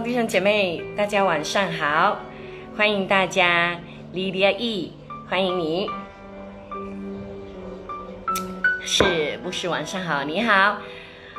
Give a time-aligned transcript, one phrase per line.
[0.00, 2.18] 弟兄姐妹，大家晚上好，
[2.76, 3.78] 欢迎大家
[4.12, 4.92] ，Lydia E，
[5.28, 5.88] 欢迎你，
[8.84, 10.22] 是不是晚上好？
[10.22, 10.76] 你好，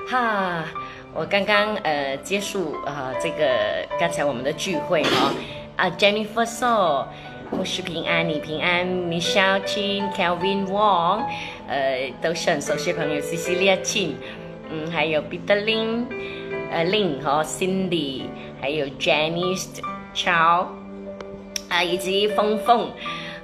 [0.10, 0.66] 哈，
[1.14, 5.32] 我刚刚呃结束呃这个刚才我们的聚会哈，
[5.76, 7.08] 啊 Jennifer So，
[7.52, 11.24] 牧师平安，你平安，Michelle Chin，Kelvin Wong，
[11.68, 14.14] 呃都是很熟悉朋友，Cecilia Chin，
[14.72, 16.06] 嗯，还有 Peter Lin。
[16.70, 18.24] 呃，Lin 和 Cindy，
[18.62, 19.80] 还有 Janice
[20.14, 20.68] Chow，
[21.70, 22.92] 啊，以及峰峰，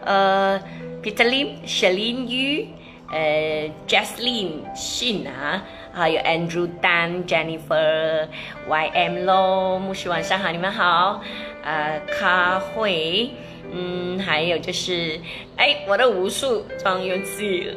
[0.04, 0.60] 呃
[1.02, 2.66] ，Peter Lim、Shelin Yu，
[3.12, 8.28] 呃，Jaslyn Shin 啊，还有 Andrew Dan、Jennifer、
[8.68, 11.22] YM Lo，牧师晚上好，你们好，
[11.64, 13.30] 呃，卡慧。
[13.76, 15.20] 嗯，还有就是，
[15.58, 17.72] 哎，我的武术装游戏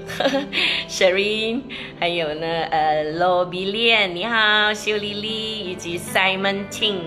[0.87, 1.63] s h e r i n
[1.99, 6.99] 还有呢，呃罗比 b 你好，秀丽丽，以及 Simon Ting，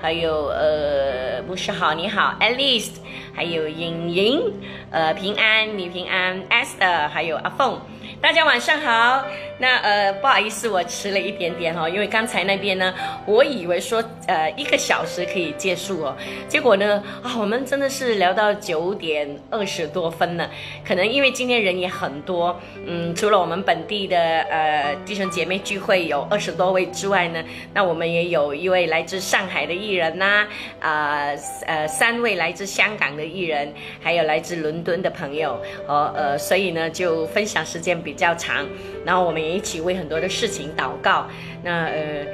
[0.00, 2.92] 还有呃，牧师好，你好，Alice，
[3.34, 4.52] 还有莹莹，
[4.90, 7.80] 呃，平安，你平安，Esther，还有阿凤。
[8.20, 9.24] 大家晚上好，
[9.58, 12.92] 那呃不好意思，我迟了一点点哈，因为刚才那边呢，
[13.24, 16.16] 我以为说呃一个小时可以结束哦，
[16.48, 20.50] 结果呢啊我们真的是聊到九点二十多分了，
[20.84, 27.42] 可能因为今天人也很多，嗯，除了我们本地的呃弟兄姐妹聚会有二十多位之外呢，
[27.72, 30.44] 那我们也有一位来自上海的艺人呐，
[30.80, 31.28] 啊
[31.66, 35.52] 呃三位来自香港的艺人，还有来自伦敦的朋友，
[35.86, 37.96] 哦呃所以呢就分享时间。
[38.08, 38.66] 比较长，
[39.04, 41.28] 然后我们也一起为很多的事情祷告。
[41.62, 42.24] 那呃，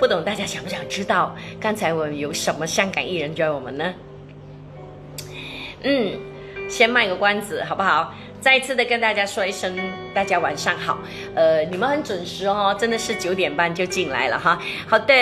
[0.00, 3.94] 不懂大家想不想知道刚才我有什么香港艺人教我们呢？
[5.84, 6.18] 嗯，
[6.68, 8.12] 先卖个关子好不好？
[8.40, 9.76] 再一次的跟大家说一声，
[10.14, 10.98] 大家晚上好。
[11.34, 14.58] 呃，你们很准时哦，真的是九点半就进来了哈。
[14.88, 15.14] 好的，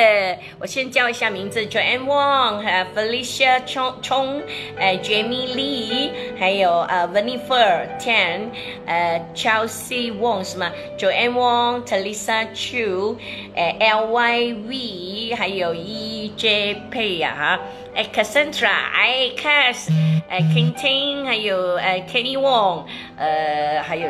[0.61, 4.41] 我先叫一下名字，Joanne Wong，还有 Felicia Chong Chong，
[4.79, 6.08] 呃，Jamie Lee，
[6.39, 8.51] 还有呃 v a n i f e r Tan，
[8.87, 13.17] 呃，Chelsea Wong 是吗？Joanne Wong，Teresa Chu，
[13.55, 17.61] 呃，L Y V，还有 E J Pay 啊哈。
[17.95, 19.91] 哎，Cassandra，哎，Cass，
[20.29, 22.85] 哎，King，还有哎，Kenny Wong，
[23.17, 24.09] 呃，还有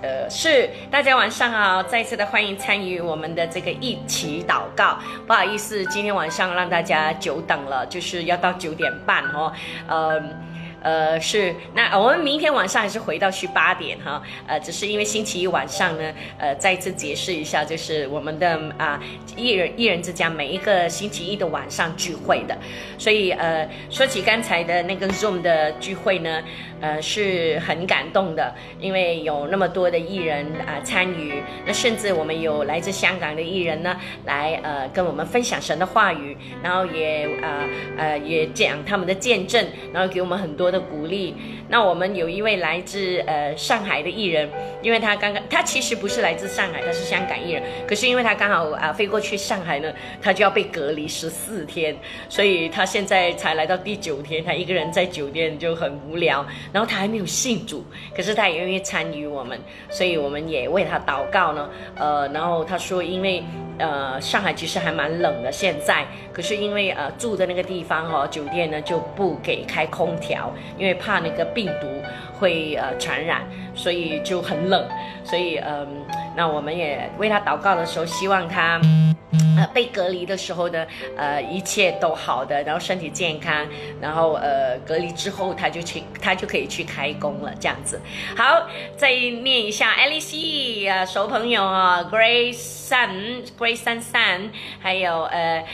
[0.00, 4.96] 呃，是大家晚上好，再次的欢迎参与我们的这个一起祷告。
[5.26, 9.52] 不好意思，今天晚上让大家久等了，就是要到九点半哦，
[9.88, 10.53] 嗯。
[10.84, 19.02] 呃，是，那我们明天晚上还是回到去八点哈，呃，只是因为星期一晚上呢，呃，再次解释一下，就是我们的啊，
[19.34, 22.56] 一人艺人之家每一个星期一的晚上聚会的，
[22.98, 26.42] 所以呃，说起刚才的那个 Zoom 的聚会呢。
[26.84, 41.34] 呃，是很感动的，因为有那么多的艺人啊参与，那甚至我们有来自香港的艺人呢，来呃跟我们分享神的话语，然后也呃呃也讲他们的见证，然后给我们很多的鼓励。
[41.70, 44.46] 那我们有一位来自呃上海的艺人，
[44.82, 49.90] 因为他刚刚他其实不是来自上海，他是香港艺人，可是因为他刚好啊飞过去上海呢，
[50.20, 51.96] 他就要被隔离十四天，
[52.28, 56.44] 所以他现在才来到第九天，他一个人在酒店就很无聊。
[56.74, 57.84] 然后他还没有信主，
[58.16, 59.56] 可是他也愿意参与我们，
[59.88, 61.70] 所以我们也为他祷告呢。
[61.94, 63.44] 呃，然后他说，因为
[63.78, 71.86] 呃上海其实还蛮冷的现在，可是因为呃住的那个地方哦，酒店呢就不给开空调，因为怕那个病毒
[72.40, 73.42] 会呃传染，
[73.72, 74.84] 所以就很冷。
[75.22, 75.86] 所以嗯，
[76.36, 78.80] 那我们也为他祷告的时候，希望他。
[79.56, 80.84] 呃，被隔离的时候呢，
[81.16, 83.64] 呃，一切都好的，然后身体健康，
[84.00, 88.00] 然后呃，隔离之后他就去，他就可以去开工了，这样子。
[88.36, 88.66] 好，
[88.96, 94.50] 再念一下 Alice 啊，熟朋友啊，Grace Sun，Grace Sun Sun，
[94.80, 95.64] 还有呃，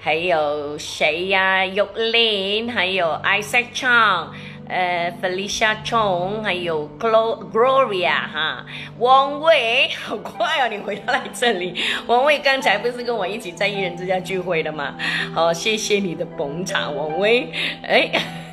[0.00, 4.28] 还有谁呀？yolin，还有 Isaac Chang。
[4.68, 8.66] 呃，Felicia Chong，还有 Gloria 哈，
[8.98, 11.74] 王伟， 好快哦，你回到来这里。
[12.06, 14.94] 王伟刚才不是跟我一起在艺人之家聚会的吗？
[15.34, 17.50] 好，谢谢你的捧场，王伟。
[17.82, 18.10] 哎，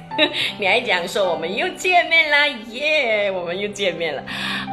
[0.57, 4.23] 你还讲说我们又见面了，耶，我们又见面了。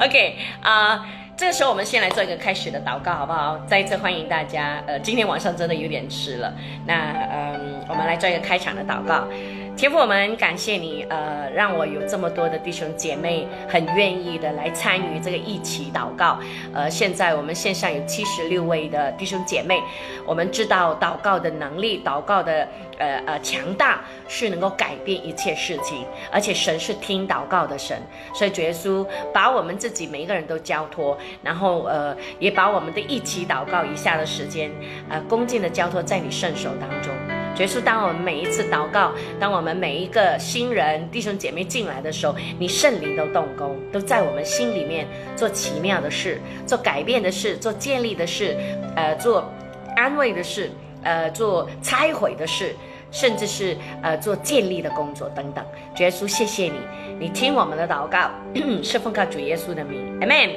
[0.01, 1.05] OK 啊，
[1.37, 3.59] 这个时候我们先来做一个开始的祷告，好不好？
[3.67, 4.81] 再一次欢迎大家。
[4.87, 6.55] 呃，今天晚上真的有点迟了，
[6.87, 9.27] 那嗯，我们来做一个开场的祷告。
[9.75, 16.39] 天父，我们感谢你，呃，让我有这么多的弟兄姐妹很愿意的来参与这个一起祷告。
[16.73, 19.83] 呃，现在我们线上有七十六位的弟兄姐妹，
[20.25, 28.01] 我们知道祷告的能力，祷告的呃呃强大是能够改变一切事情，而且神是听祷告的神。
[28.33, 34.71] 所以主耶稣把我们自己每一个人都交托，然后呃也把我们的一起祷告以下的时间，
[35.09, 37.12] 呃恭敬的交托在你圣手当中。
[37.59, 45.07] 耶稣，当我们每一次祷告，当我们每一个新人弟兄姐妹进来的时候，你圣灵都动工，都在我们心里面
[45.37, 48.57] 做奇妙的事，做改变的事，做建立的事，
[48.97, 49.49] 呃，做
[49.97, 50.71] 安慰的事，
[51.05, 52.75] 呃，做拆毁的事，
[53.11, 55.65] 甚至是呃做建立的工作等等。
[55.99, 56.81] 耶稣，谢谢你，
[57.21, 58.31] 你听我们的祷告，
[58.83, 60.51] 是奉靠主耶稣的名 m m，。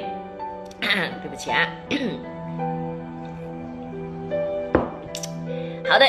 [1.22, 1.68] 对不起啊。
[5.88, 6.06] 好的。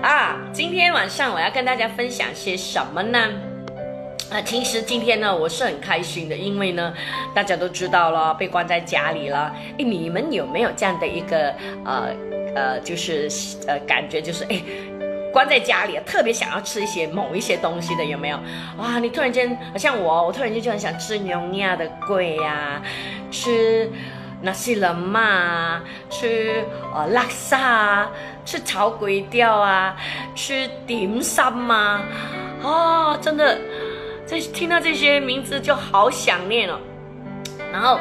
[0.00, 3.18] 啊，今天晚上我要跟大家分享些什么呢？
[4.30, 6.94] 啊，其实今天呢，我是很开心的，因为呢，
[7.34, 9.52] 大家都知道了，被关在家里了。
[9.76, 11.52] 哎，你们有没有这样的一个
[11.84, 12.14] 呃
[12.54, 13.28] 呃，就是
[13.66, 14.62] 呃感觉，就是哎，
[15.32, 18.38] 关在家里特别想要吃一些某一些东西的，有没有？
[18.76, 22.80] 哇，你突然间，像我，我突然间就很想吃牛亚的贵呀，
[23.32, 23.90] 吃。
[24.42, 26.64] 那些人嘛，吃
[26.94, 28.10] 呃拉萨啊，
[28.44, 29.96] 吃炒粿条啊，
[30.34, 32.02] 吃点心嘛，
[32.62, 33.58] 哦，真的，
[34.26, 36.78] 这听到这些名字就好想念哦，
[37.72, 37.98] 然后。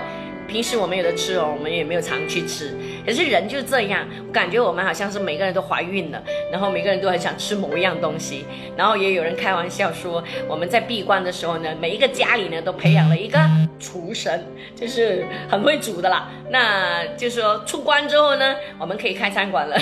[0.47, 2.73] 平时我们有的吃哦，我们也没有常去吃。
[3.05, 8.45] 可是人就这样，感觉我们好像是每个人都怀孕了，然后每个人都很想吃某一样东西。
[8.77, 13.37] 然后也有人开玩笑说，我们在闭关的时候呢，每一个家里呢都培养了一个
[13.79, 14.45] 厨神，
[14.75, 16.29] 就是很会煮的啦。
[16.49, 19.77] 那就是说出关之后呢，我们可以开餐馆了。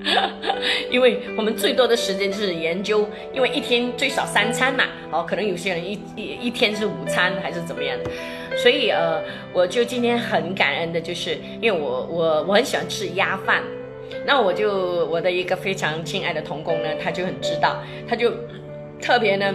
[0.92, 8.10] 因为我们最多的时间就是研究，因为一天最少三餐嘛，哦，可能有些人一一一天是午餐还是怎么样的，
[8.56, 9.20] 所以呃，
[9.52, 13.60] 我就今天很感恩的，就是因为我我我很喜欢吃鸭饭，
[14.24, 18.32] 那我就我的一个非常亲爱的童工呢，他就很知道，他就
[19.02, 19.52] 特别呢。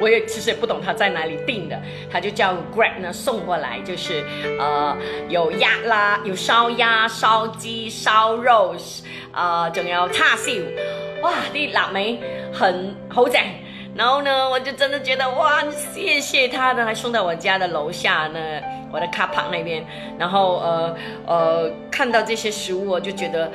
[0.00, 1.80] 我也其实也不懂他在哪里订的，
[2.10, 4.24] 他就叫 Grab 呢送过来，就是
[4.58, 4.96] 呃
[5.28, 8.74] 有鸭啦，有烧鸭、烧鸡、烧肉，
[9.32, 10.50] 呃仲有叉烧，
[11.22, 12.18] 哇啲腊味
[12.52, 13.40] 很好正。
[13.94, 15.62] 然后呢，我就真的觉得哇，
[15.92, 18.40] 谢谢他呢，还送到我家的楼下呢，
[18.92, 19.84] 我的卡旁那边。
[20.18, 23.52] 然后呃呃看到这些食物，我就觉得，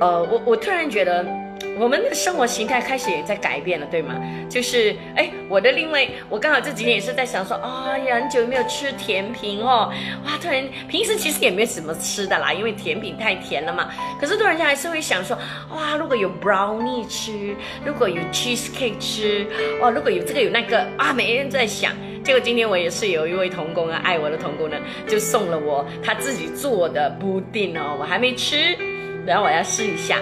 [0.00, 1.26] 呃我我突然觉得。
[1.78, 4.14] 我们的生活形态开始也在改变了，对吗？
[4.48, 9.90] 就是哎，我的另外，我刚好这几天也是在想说，哎呀，很久没有吃甜品哦，
[10.24, 13.90] 哇，突然平时其实也没有什么吃的啦，因为甜品太甜了嘛。
[14.20, 15.36] 可是突然间还是会想说，
[15.74, 17.54] 哇，如果有 brownie 吃，
[17.84, 19.46] 如果有 cheesecake 吃，
[19.80, 21.92] 哇，如果有这个有那个啊，每天在想。
[22.22, 24.76] 结果今天我也是有一位童工啊，爱我的童工呢，
[25.08, 28.76] 就送了我他自己做的布丁哦，我还没吃，
[29.24, 30.18] 然后我要试一下。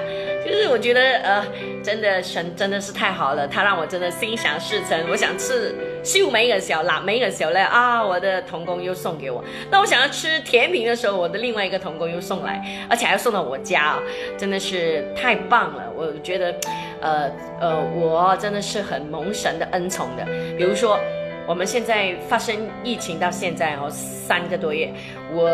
[0.49, 1.45] 就是我觉得呃，
[1.83, 4.99] 真的神真的是太好了，他让我真的心想事成。
[5.11, 9.45] 我想吃秀梅的小辣梅的小嘞啊，我的童工又送给我。
[9.71, 14.03] 那我想要吃甜品的时候，我的另外一个童工又送来，而且还要送到我家啊，
[14.39, 15.85] 真的是太棒了。
[15.95, 16.55] 我觉得，
[17.03, 17.31] 呃
[17.61, 20.25] 呃，我真的是很蒙神的恩宠的。
[20.57, 20.99] 比如说，
[21.47, 24.91] 我们现在发生疫情到现在哦，三个多月，
[25.31, 25.47] 我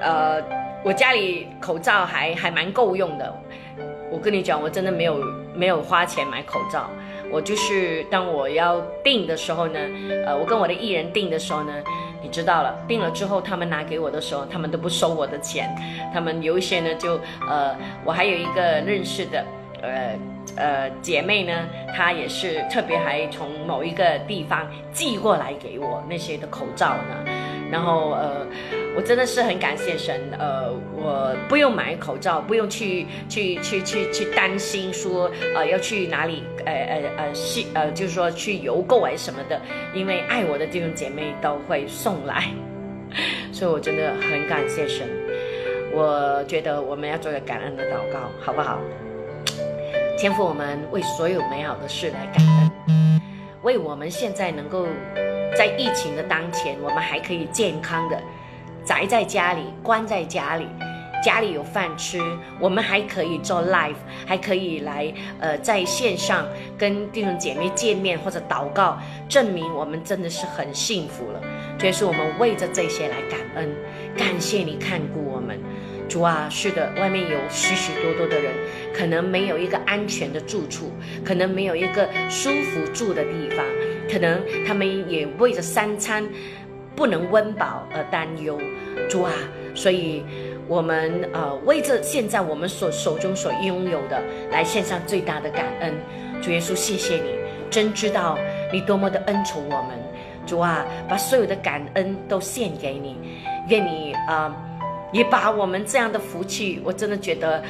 [0.00, 0.42] 呃，
[0.82, 3.32] 我家里口罩还还蛮够用的。
[4.10, 5.22] 我跟你讲，我真的没有
[5.54, 6.88] 没有花钱买口罩。
[7.30, 9.78] 我就是当我要订的时候呢，
[10.26, 11.72] 呃，我跟我的艺人订的时候呢，
[12.22, 15.68] 你知道了，订了之后他们拿给我的时候，他们都不收我的钱。
[16.12, 19.44] 他们有一些呢，就呃，我还有一个认识的，
[19.82, 20.18] 呃
[20.56, 21.52] 呃姐妹呢，
[21.94, 27.30] 她也是特别还从某一个地方寄过来给我那些的口罩呢。
[27.70, 28.46] 然后呃，
[28.96, 39.60] 我真的是很感谢神，呃，我不用买口罩，不用去去去去去担心说呃要去哪里，呃呃呃是呃就是说去邮购还是什么的，
[39.94, 42.44] 因为爱我的弟兄姐妹都会送来，
[43.52, 45.06] 所以我真的很感谢神。
[45.92, 48.78] 我觉得我们要做个感恩的祷告，好不好？
[50.18, 53.20] 天父，我们为所有美好的事来感恩，
[53.62, 54.86] 为我们现在能够。
[55.58, 58.22] 在疫情的当前，我们还可以健康的
[58.84, 60.64] 宅在家里，关在家里，
[61.20, 62.20] 家里有饭吃，
[62.60, 66.46] 我们还可以做 live，还可以来呃在线上
[66.78, 71.40] 跟弟兄姐妹见面或者祷告，证明我们真的是很幸福了。
[71.76, 73.68] 所以是我们为着这些来感恩，
[74.16, 75.58] 感谢你看顾我们，
[76.08, 78.52] 主啊，是的，外面有许许多多的人，
[78.94, 80.92] 可能没有一个安全的住处，
[81.24, 83.66] 可能没有一个舒服住的地方。
[84.10, 86.26] 可能他们也为着三餐
[86.96, 88.60] 不能温饱而担忧，
[89.08, 89.32] 主啊，
[89.74, 90.24] 所以
[90.66, 95.94] 我们呃为着现在我们所手中所拥有的来献上最大的感恩，
[96.42, 97.34] 主耶稣，谢谢你，
[97.70, 98.36] 真知道
[98.72, 99.96] 你多么的恩宠我们，
[100.44, 103.16] 主啊，把所有的感恩都献给你，
[103.68, 104.54] 愿你啊
[105.12, 107.62] 也把我们这样的福气，我真的觉得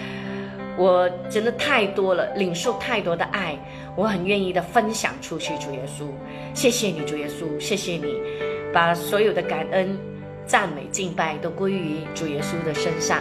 [0.77, 3.59] 我真的太多了，领受太多的爱，
[3.99, 5.53] 我很愿意的分享出去。
[5.59, 6.07] 主耶稣，
[6.55, 8.15] 谢谢你，主耶稣，谢谢你，
[8.73, 9.99] 把所有的感恩、
[10.47, 13.21] 赞美、敬拜都归于主耶稣的身上，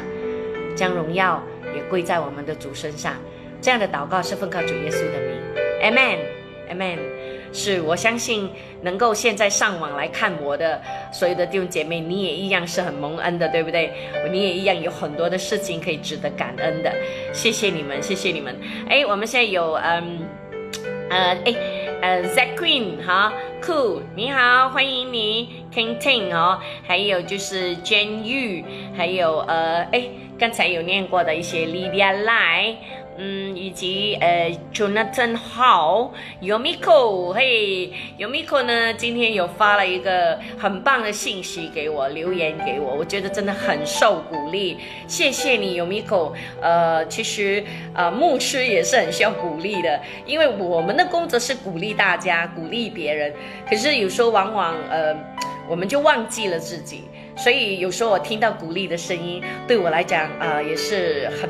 [0.76, 1.44] 将荣耀
[1.76, 3.16] 也归在我们的主身上。
[3.60, 5.42] 这样的祷告是奉靠主耶稣的名
[5.82, 7.00] ，Amen，Amen。
[7.54, 8.48] 是我相信
[8.82, 10.80] 能够现在上网来看我的
[11.12, 13.92] 所有的弟兄姐妹，你也一样是很蒙恩的，对不对？
[14.32, 16.94] 你也一样有很多的事情可以值得感恩的。
[17.34, 18.56] 谢谢你们，谢谢你们。
[18.88, 20.20] 哎，我们现在有嗯
[21.10, 21.56] 呃哎
[22.02, 28.64] 呃 Zack Queen 哈，Cool 你好，欢迎你，King Ting 哦，还有就是 Jane Yu，
[28.96, 32.76] 还有呃哎刚才有念过的一些 Lydia Lai。
[33.20, 46.34] 嗯，以及呃，Jonathan Hall，Yomiko，嘿，Yomiko 呢，今天有发了一个很棒的信息给我，留言给我，我觉得真的很受鼓励，谢谢你，Yomiko。
[46.62, 47.64] 呃，其实
[47.96, 53.34] 呃，牧师也是很需要鼓励的，因为我们的工作是鼓励大家，鼓励别人，
[53.68, 55.16] 可是有时候往往呃，
[55.68, 57.06] 我们就忘记了自己，
[57.36, 61.50] 所以有时候我听到鼓励的声音，对我来讲啊，也是很。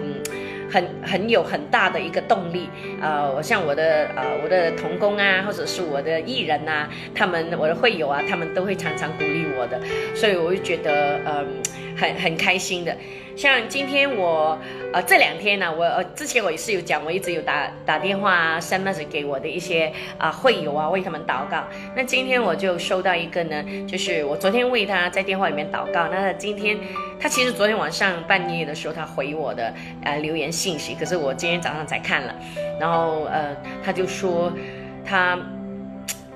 [0.70, 2.70] 很很有很大的一个动力，
[3.02, 9.80] 呃，我像我的呃我的同工啊，或者是我的艺人呐，他们我的会友啊，他们都会常常鼓励我的，
[10.16, 11.48] 所以我就觉得嗯
[11.96, 12.96] 很很开心的。
[13.36, 14.58] 像今天我，
[14.92, 21.64] 呃，这两天呢，我呃之前我也是有讲，我一直有打打电话啊、send message 给我的一些啊会友啊，为他们祷告。
[21.96, 26.76] 那今天我就收到一个呢，就是我昨天为他在电话里面祷告，那他今天
[27.20, 29.72] 他其实昨天晚上半夜的时候他回我的
[30.04, 32.34] 呃留言信息，可是我今天早上才看了，
[32.80, 34.52] 然后呃他就说
[35.06, 35.38] 他。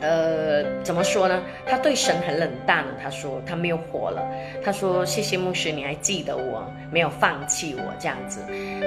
[0.04, 1.40] 呃，怎么说呢？
[1.64, 2.84] 他对神很冷淡。
[3.00, 4.20] 他说他没有火了。
[4.66, 8.42] 他说谢谢牧师，你还记得我，没有放弃我这样子。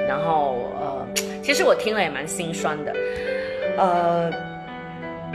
[0.09, 1.07] 然后呃，
[1.41, 2.93] 其实我听了也蛮心酸的。
[3.79, 4.29] 呃，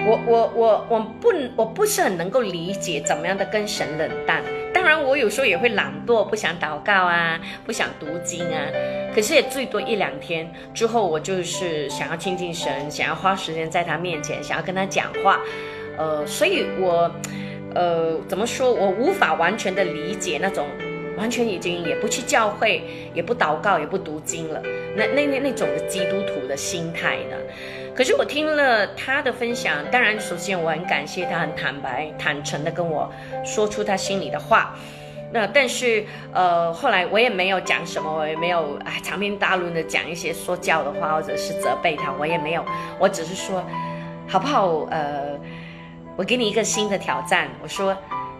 [0.06, 4.44] 我我我我不我不是很能够理解怎么样的跟神冷淡。
[4.89, 8.65] 当然我有时候也会懒惰，不想祷告啊，不想读经啊。
[9.13, 15.41] 可是也最多一两天之后，我就是想要亲近神，想要花时间在他面前，想要跟他讲话。
[15.96, 17.12] 呃，所以我，
[17.75, 18.74] 呃，怎么说？
[18.74, 20.65] 我无法完全的理解那种
[21.19, 22.81] 完全已经也不去教会，
[23.13, 24.60] 也不祷告，也不读经了，
[24.96, 27.38] 那那那那种的基督徒的心态呢？
[28.00, 33.12] 可是我听了他的分享，当然，首先我很感谢他，很坦白、坦诚的跟我
[33.44, 34.74] 说出他心里的话。
[35.34, 42.63] 那但是，呃，后来我也没有讲什么，我也没有哎长篇大论的讲一些说教的话，或者是责备他，我也没有，
[42.98, 43.62] 我只是说，
[44.29, 44.88] 好不好？
[44.91, 45.38] 呃。
[46.15, 47.94] 我给你一个新的挑战，我说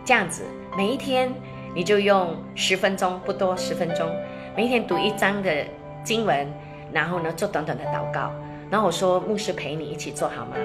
[0.06, 0.44] 这样子，
[0.78, 1.30] 每一天
[1.76, 4.10] 你就用十分钟，不多，十分钟，
[4.56, 5.52] 每一天读一章的
[6.02, 6.48] 经文，
[6.94, 8.32] 然后呢做短短的祷告，
[8.70, 10.56] 然后我说牧师陪你一起做好吗？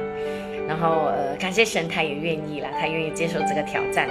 [0.67, 4.09] 然后呃感谢神，他也愿意了，他愿意接受这个挑战。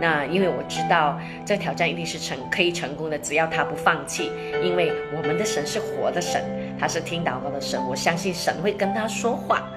[0.00, 4.30] 那因为我知道这个挑战一定是成可以成功的，只要他不放弃，
[4.62, 6.42] 因为我们的神是活的神，
[6.78, 9.68] 他是听祷告的神，我相信神会跟他说话。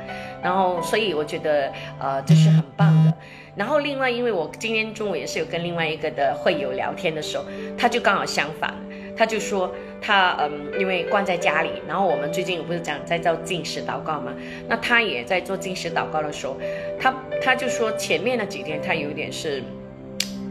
[0.41, 3.13] 然后，所以我觉得，呃，这是很棒的。
[3.55, 7.43] 然后，另外，因为我今天中午也是有跟另外一个的会友聊天的时候，
[7.77, 8.73] 他就刚好相反，
[9.17, 14.33] 他就说他，嗯，因为关在家里，然后我们最近不是讲在做进食祷告嘛，
[14.69, 16.55] 那他也在做进食祷告的时候，
[16.99, 19.63] 他他就说前面那几天他有点是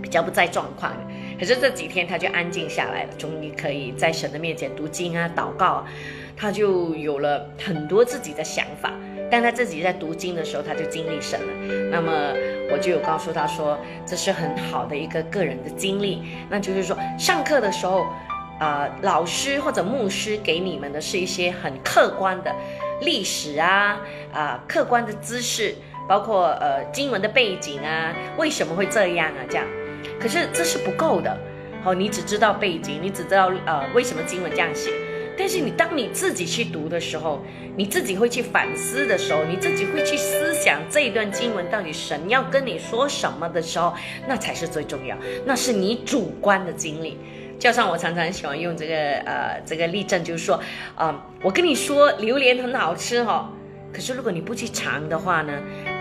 [0.03, 0.93] 比较不在状况，
[1.39, 5.87] 可是这几天他就安静下来了，终于可以在神的面前读经啊、祷告，
[6.37, 8.93] 他就有了很多自己的想法。
[9.29, 11.47] 但他自己在读经的时候，他就经历神了。
[11.91, 12.13] 那么
[12.71, 16.23] 我就有告诉他说，这是很好的一个个人的经历。
[16.49, 18.07] 那就是说，上课的时候，
[18.59, 22.55] 啊，老师或者牧师给你们的是一些很客观的
[23.03, 24.01] 历史啊，
[24.33, 25.75] 啊，客观的知识，
[26.09, 29.45] 包括呃经文的背景啊，为什么会这样啊？
[29.49, 29.67] 这样，
[30.19, 31.37] 可是这是不够的。
[31.83, 34.91] 好，你只知道背景，你只知道呃为什么经文这样写。
[35.39, 37.45] 但是你当你自己去读的时候，
[37.77, 43.93] 你自己会去反思的时候，你自己会去思想这一段经文到底神要跟你说什么的时候，
[44.27, 47.19] 那才是最重要，那是你主观的经历。
[47.59, 48.95] 加上我常常喜欢用这个
[49.25, 50.61] 呃这个例证，就是说，
[50.95, 53.51] 啊，我跟你说榴莲很好吃哈，
[53.93, 55.53] 可是如果你不去尝的话呢，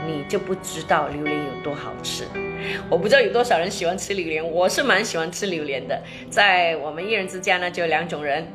[0.06, 2.26] 你就不知道榴莲有多好吃。
[2.90, 6.02] 我不知道有多少人喜欢吃榴莲，我是蛮喜欢吃榴莲的。
[6.30, 8.48] 在我们一人之家呢，就有两种人。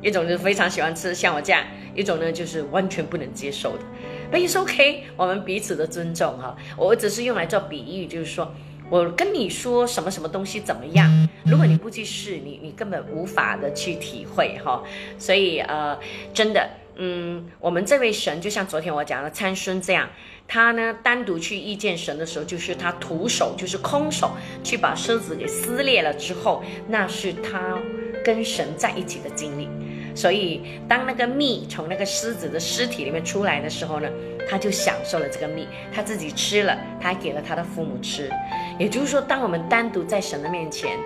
[0.00, 1.60] 一种就是非常喜欢吃，像我这样；
[1.92, 3.82] 一种呢就是完全不能接受的。
[4.30, 6.56] But it's OK，我们彼此的尊重哈。
[6.76, 8.54] 我只是用来做比喻，就是说，
[8.90, 11.28] 我跟你说什么什么东西怎么样？
[11.44, 14.82] 如果你不去试，你你根本无法的去体会哈。
[15.18, 15.98] 所以呃，
[16.32, 20.08] 真的，嗯，我们这位神就像昨天我讲的参孙这样，
[20.46, 24.30] 他呢单独去遇见神的时候，就是他徒手，就是空手
[24.64, 27.78] 去把狮子给撕裂了之后，那是他
[28.24, 29.68] 跟神在一起的经历。
[30.14, 34.08] 所以当那个蜜从那个狮子的尸体里面出来的时候呢？
[34.50, 38.30] 他就享受了这个蜜，他自己吃了，他还给了他的父母吃。
[38.78, 40.98] 也就是说，当我们单独在神的面前，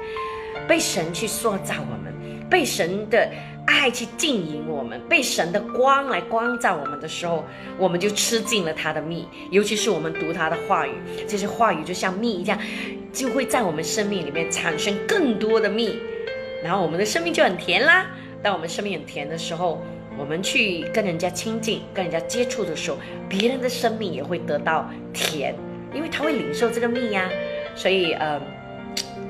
[0.69, 2.13] 被神去塑造我们，
[2.51, 3.29] 被神的
[3.67, 7.45] 爱去经营我们，被神的光来光照我们的时候，
[7.79, 9.27] 我们就吃尽了他的蜜。
[9.51, 10.93] 尤其是我们读他的话语，
[11.27, 12.59] 这些话语就像蜜一样，
[13.13, 15.97] 就会在我们生命里面产生更多的蜜，
[16.63, 18.07] 然后我们的生命就很甜啦。
[18.43, 19.83] 当我们生命很甜的时候，
[20.19, 22.99] 我们去跟人家亲近、跟人家接触的时候，
[23.29, 25.55] 别人的生命也会得到甜，
[25.95, 27.31] 因为他会领受这个蜜呀。
[27.75, 28.41] 所以，呃，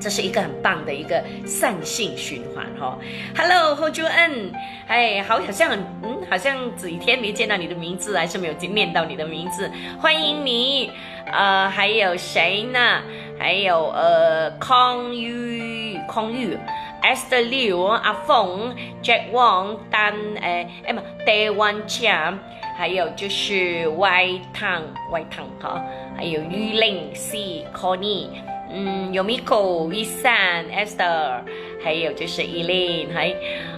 [0.00, 2.99] 这是一个很棒的一个善性循环哈。
[3.37, 4.52] Hello，侯จู恩，
[4.88, 5.72] 哎，好像
[6.02, 9.70] 嗯，好像几天没见到你的名字，还是没有念到你的名字，
[10.00, 10.90] 欢迎你。
[11.30, 13.00] 呃，还有谁呢？
[13.38, 16.58] 还有呃，康玉，康玉。
[17.02, 18.72] Esther Liu、阿凤、
[19.02, 22.38] Jack Wang、丹诶，哎嘛，戴万强，
[22.82, 25.80] 还有就是 Y Tang、Y Tang 哈，
[26.16, 28.26] 还有 Yuling、C、Connie，
[28.73, 31.42] 嗯，有 Miko V San Esther，
[31.80, 33.32] 还有就是 Elin，还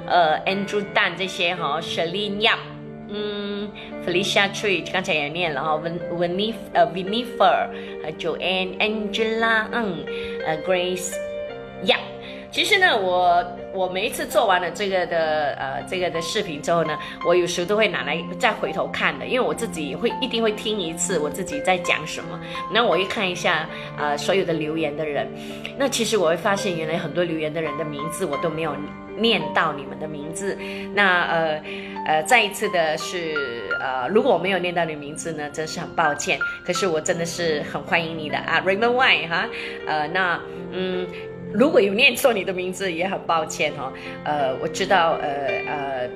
[0.06, 2.56] 呃 Andrew Tan 这些哈，Shelly Yap，
[3.10, 3.70] 嗯
[4.06, 7.68] ，Felicia Tree 刚才也念了哈，Ven Venif 呃 Venifer，
[8.02, 9.98] 还有 Joanne、Angela，嗯，
[10.46, 11.12] 呃 Grace
[11.84, 12.00] Yap。
[12.50, 22.40] 其实呢，我我每一次做完了这个的呃这个的视频之后呢，我有时都会拿来再回头看的，因为我自己会一定会听一次我自己在讲什么。
[22.72, 25.28] 那我一看一下呃所有的留言的人，
[25.76, 28.76] 那其实我会发现原来很多留言的人的名字我都没有
[29.16, 30.56] 念到你们的名字。
[30.94, 31.62] 那呃
[32.06, 33.34] 呃再一次的是
[33.80, 36.38] 呃如果我没有念到你名字呢，真是很抱歉。
[36.64, 39.48] 可是我真的是很欢迎你的啊，Raymond Y 哈，
[39.88, 41.08] 呃那嗯。
[41.54, 43.92] 如果有念错你的名字，也很抱歉哦。
[44.24, 45.28] 呃，我知道，呃
[45.68, 46.10] 呃，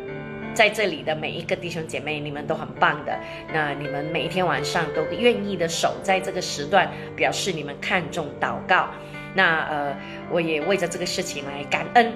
[0.53, 3.17] 在这里的每一个弟兄姐妹，你们都很棒的。
[3.55, 8.89] 那你们每一天晚上都愿意的守在这个时段，表示你们看重祷告。
[9.33, 9.97] 那呃，
[10.29, 12.13] 我也为着这个事情来感恩。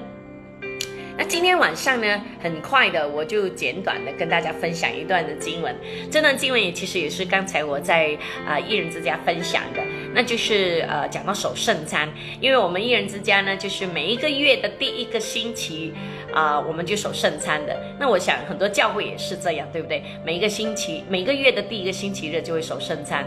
[1.16, 5.76] 那今天晚上呢，很快的，我就简短的跟大家分享一段的经文。
[6.10, 8.16] 这段经文也其实也是刚才我在
[8.48, 9.82] 啊一人之家分享的，
[10.14, 15.92] 那就是呃讲到守圣餐，因为我们一人之家呢，就是每一个月的第一个星期
[16.32, 17.76] 啊，我们就守圣餐的。
[17.98, 20.02] 那我想很多教会也是这样，对不对？
[20.24, 23.24] 每一个星期，每个月的第一个星期日就会守圣餐。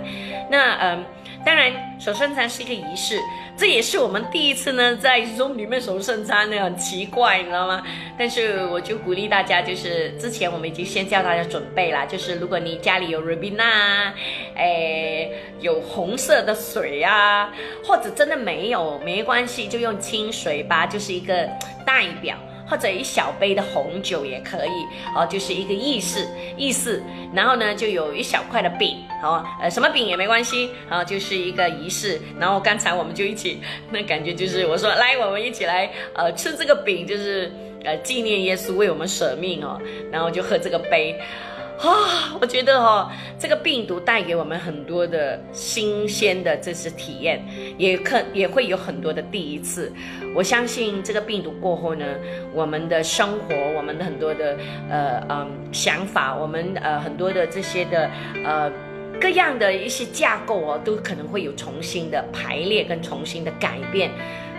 [0.50, 1.04] 那嗯。
[1.46, 3.20] 当然，守圣餐是一个仪式，
[3.56, 7.84] 这也是我们第一次呢在 Zoom 里面守圣餐呢，很奇怪，你知道吗？
[8.18, 14.12] 但是我就鼓励大家，就是之前我们已经先叫大家准备啦，就是如果你家里有 Ribena，
[14.56, 21.48] 哎，有红色的水啊，或者真的没有，没关系，就用清水吧，就是一个
[21.86, 22.36] 代表。
[22.68, 24.70] 或者一小杯的红酒也可以
[25.16, 27.02] 哦，就是一个意式意式。
[27.34, 32.20] 然后呢，就有一小块的饼，好，呃，什么饼也没关系，啊，就是一个仪式。
[32.40, 37.52] 然后刚才我们就一起，那感觉就是我说来，我们一起来，呃，吃这个饼，就是
[37.84, 39.80] 呃纪念耶稣为我们舍命哦。
[40.12, 41.20] 然后就喝这个杯。
[41.78, 47.46] 啊，我觉得哈，这个病毒带给我们很多的新鲜的这次体验，
[47.78, 49.92] 也可也会有很多的第一次。
[50.34, 52.06] 我相信这个病毒过后呢，
[52.54, 54.58] 我们的生活，我们的很多的
[54.90, 58.10] 呃嗯想法，我们呃很多的这些的
[58.46, 58.72] 呃
[59.20, 64.10] 各样的一些架构哦，都可能会有重新的排列跟重新的改变，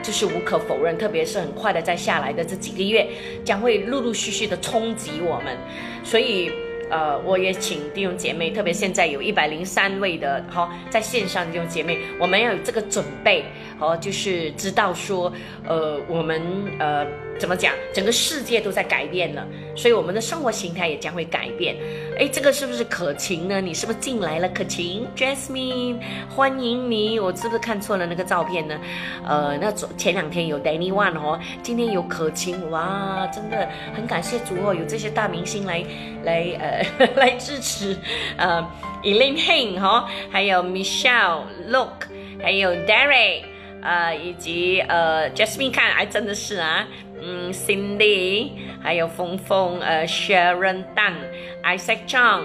[0.02, 0.98] 这是无可否认。
[0.98, 3.08] 特别是很快的在下来的这几个月，
[3.42, 5.56] 将会陆陆续续的冲击我们，
[6.04, 6.52] 所以。
[6.90, 13.44] 呃，我也请弟兄姐妹，特别现在有一百零三位的哈在线上弟兄姐妹，我们要有这个准备，
[13.78, 15.32] 哦，就是知道说，
[15.66, 16.40] 呃，我们
[16.78, 17.06] 呃。
[17.38, 17.72] 怎么讲？
[17.92, 21.76] 整个世界都在改变了，所以我们的生活形态也将会改变。
[22.18, 23.60] 哎，这个是不是可晴呢？
[23.60, 24.48] 你是不是进来了？
[24.48, 27.20] 可晴，Jasmine，欢迎你。
[27.20, 28.78] 我是不是看错了那个照片呢？
[29.26, 35.84] 呃，那昨前两天有 Danny One 哦，今天有可晴，哇，真的很感谢主哦，有这些大明星来
[36.24, 37.96] 来呃 来支持。
[38.36, 38.66] 呃
[39.02, 42.06] ，Elaine Hing 哈，还有 Michelle Look，
[42.42, 43.42] 还有 Derek，
[43.82, 46.86] 呃，以及呃 Jasmine 看，哎，真的是啊。
[47.20, 48.50] 嗯，Cindy，
[48.82, 52.42] 还有峰峰，呃，Sharon Dan，Isaac Chang，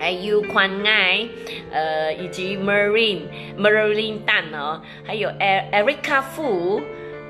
[0.00, 1.26] 还有宽爱，
[1.70, 3.22] 呃，以及 Marine
[3.58, 6.80] Marine 蛋哦，还有 Erica Fu，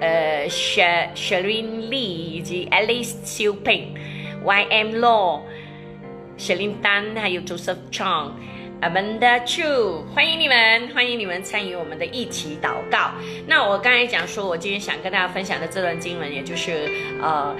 [0.00, 5.40] 呃，Sher Sherin Lee 以及 Alice Xiu Ping，YM Law。
[6.38, 8.32] 雪琳丹，还有 Joseph Chang
[8.80, 13.10] Chong，Amanda Chu，欢迎你们，欢迎你们参与我们的一起祷告。
[13.46, 16.90] 那我刚才讲说，我今天想跟大家分享的这段经文，也就是
[17.22, 17.54] 呃，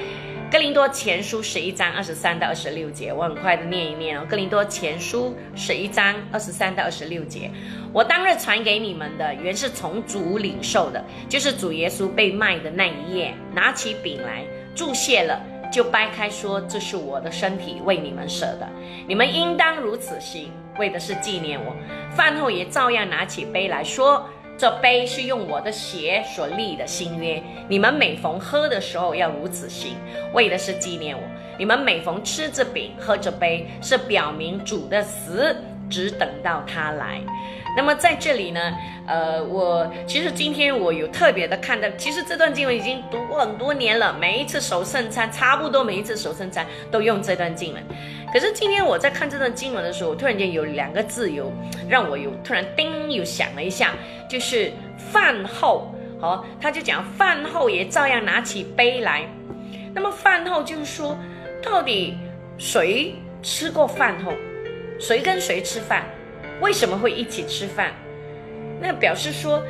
[0.50, 4.26] 哥林多前书十一章二十三到二十六节，我很快的念一念哦。
[4.28, 7.50] 哥林多前书十一章二十三到二十六节，
[7.92, 15.40] 我当日传给你们的，原是从主领受的，就是主耶稣被卖的那一夜，拿起饼来注谢了。
[15.76, 18.66] 就掰开说：“这是我的身体，为你们舍的。
[19.06, 21.76] 你们应当如此行，为的是纪念我。
[22.16, 27.42] 饭后也照样拿起杯来说：这杯是用我的血所立的新约。
[27.68, 29.96] 你们每逢喝的时候要如此行，
[30.32, 31.22] 为的是纪念我。
[31.58, 35.54] 你们每逢吃这饼、喝这杯，是表明主的死，
[35.90, 37.20] 只等到他来。”
[37.76, 38.74] 那么在这里呢，
[39.06, 47.82] 呃，我其实今天我有特别的看到，其实这段经文已经读过很多年了，每一次守圣餐，差不多每一次守圣餐都用这段经文。
[48.32, 51.52] 可是今天我在看这段经文的时候，突然间有两个字有
[51.86, 53.92] 让我有突然叮有想了一下，
[54.26, 59.28] 就是饭后，好，他就讲饭后也照样拿起杯来。
[59.94, 61.14] 那么饭后就是说，
[61.62, 62.16] 到底
[62.56, 64.32] 谁吃过饭后，
[64.98, 66.04] 谁跟谁吃饭？
[66.60, 67.92] 为什么会一起吃饭？
[68.80, 69.62] 那表示说，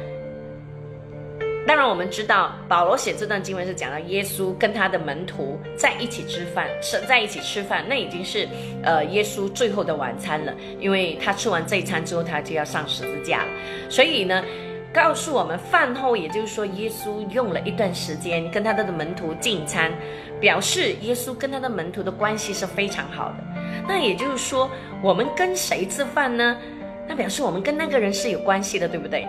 [1.67, 8.49] 当然我们知道，保罗写这段经文是讲到耶稣跟他的门徒在一起吃饭，是在一起吃饭，那已经是
[8.83, 13.49] 呃耶稣最后的晚餐了，因为他吃完这一餐之后，他就要上十字架了。
[13.89, 14.45] 所以呢，
[14.97, 19.93] 告诉我们饭后，也就是说，耶稣用了一段时间跟他的门徒进餐，
[20.41, 23.37] 表示耶稣跟他的门徒的关系是非常好的。
[23.87, 24.71] 那也就是说，
[25.03, 26.57] 我们跟谁吃饭呢？
[27.07, 29.29] 那表示我们跟那个人是有关系的，对不对？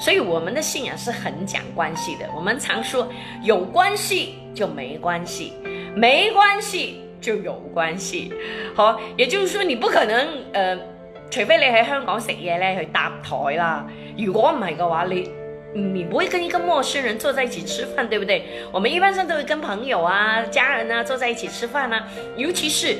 [0.00, 2.28] 所以我们的信仰是很讲关系的。
[2.34, 3.06] 我们常说
[3.44, 5.52] 有关系就没关系，
[5.94, 8.34] 没关系就有关系。
[8.74, 10.76] 好，也就是说你不可能呃，
[11.30, 13.86] 除非你喺香港食嘢咧去搭台啦。
[14.16, 15.06] 如果唔係嘅話，
[15.74, 18.44] 你不会跟一个陌生人坐在一起吃饭，对不对？
[18.70, 22.96] 我们一般上都会跟朋友啊、家人啊坐在一起吃饭啊，尤其是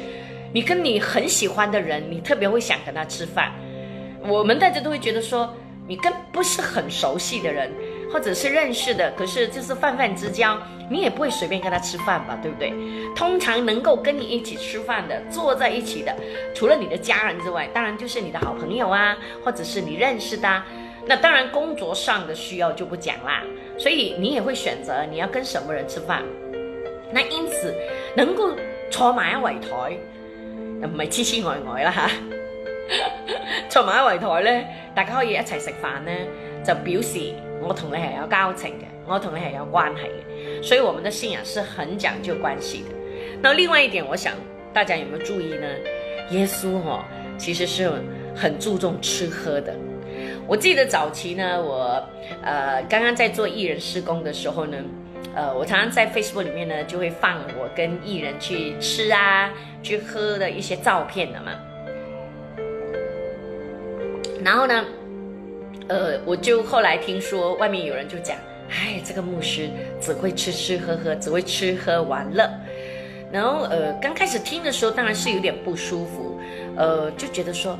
[0.52, 3.52] 你跟你很喜欢的人，你特别会想跟他吃饭。
[4.26, 5.54] 我们大家都会觉得说，
[5.86, 7.70] 你跟不是很熟悉的人，
[8.12, 10.58] 或者是认识的，可是就是泛泛之交，
[10.90, 12.72] 你也不会随便跟他吃饭吧，对不对？
[13.14, 16.12] 通常能够跟你一起吃饭的，坐在一起的，
[16.52, 20.62] 除了你的家人之外，当然就是你的好朋友啊，或者是你认识的。
[21.06, 23.42] 那当然工作上的需要就不讲啦，
[23.78, 26.22] 所以你也会选择你要跟什么人吃饭。
[27.12, 27.74] 那因此
[28.16, 28.50] 能够
[28.90, 29.96] 坐埋一围台，
[30.88, 32.10] 唔系痴痴呆呆啦吓。
[33.68, 36.26] 坐埋一圍台咧，大家可以一齊食飯咧，
[36.64, 37.18] 就表示
[37.60, 42.90] 我同你係有交情嘅，我同你係有關係嘅，所以我們的信仰是很講究關係的。
[43.40, 44.34] 那另外一點，我想
[44.72, 45.66] 大家有没有注意呢？
[46.30, 47.04] 耶穌哈，
[47.38, 47.90] 其實是
[48.34, 49.74] 很注重吃喝的。
[50.46, 52.02] 我記得早期呢，我
[52.42, 54.76] 呃剛剛在做藝人施工的時候呢，
[55.34, 59.50] 呃，我常常在 Facebook 里面呢就會放我跟藝人去吃啊、
[59.82, 61.52] 去喝的一些照片的嘛。
[64.44, 64.84] 然后呢，
[65.88, 68.36] 呃，我就后来听说外面有人就讲，
[68.68, 72.46] 哎，这个牧师只会吃吃喝喝，只会吃喝玩乐。
[73.32, 76.38] 然后呃，刚开始听的时候当然是有点不舒服，
[76.76, 77.76] 呃，就觉得说，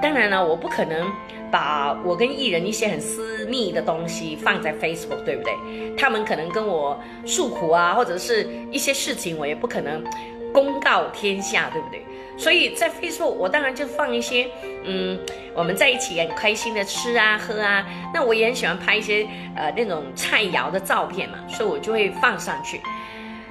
[0.00, 1.06] 当然了，我不可能
[1.50, 5.52] 把我跟艺人一些很私密的东西放在 Facebook，对不对？
[5.96, 10.04] 他们可能跟我诉苦啊，或者是一些事情，我也不可能
[10.52, 12.02] 公告天下，对不对？
[12.36, 14.48] 所以在 Facebook，我当然就放一些，
[14.84, 15.18] 嗯，
[15.54, 17.86] 我们在一起很开心的吃啊喝啊。
[18.14, 22.80] 那我也很喜欢拍一些呃那种菜肴的照片嘛，所以我就会放上去。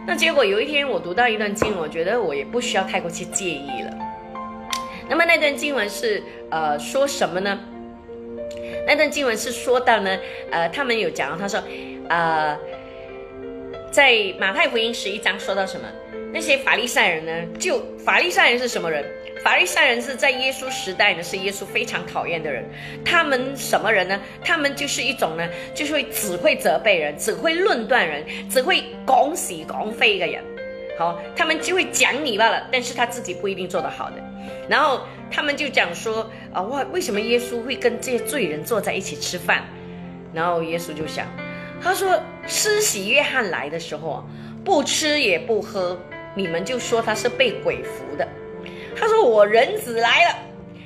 [0.07, 3.93] 那结果有一天我读到一段经文，我觉得我也不需要太过去介意了。
[5.07, 7.59] 那么那段经文是呃说什么呢？
[8.89, 10.17] 那段经文是说到呢，
[10.49, 11.62] 呃，他们有讲，他说，
[12.10, 12.58] 呃，
[13.91, 15.88] 在马太福音十一章说到什么？
[16.34, 17.32] 那些法利赛人呢？
[17.60, 19.06] 就法利赛人是什么人？
[19.43, 22.65] 法利赛人是在耶稣时代呢，是耶稣非常讨厌的人。
[23.06, 24.19] 他们什么人呢？
[24.43, 30.43] 他们就是一种呢，就是会只会责备人，只会论断人，只会恭喜恭非的人。
[30.97, 34.15] 好，他们就会讲你罢了，但是他自己不一定做得好的。
[34.67, 39.63] 然后他们就讲说啊，哇，为什么耶稣会跟这些罪人坐在一起吃饭？
[40.33, 41.25] 然后耶稣就想，
[41.81, 44.23] 他说，施洗约翰来的时候啊，
[44.63, 45.97] 不吃也不喝。
[46.35, 48.27] 你们就说他是被鬼附的。
[48.95, 50.35] 他说：“我人子来了，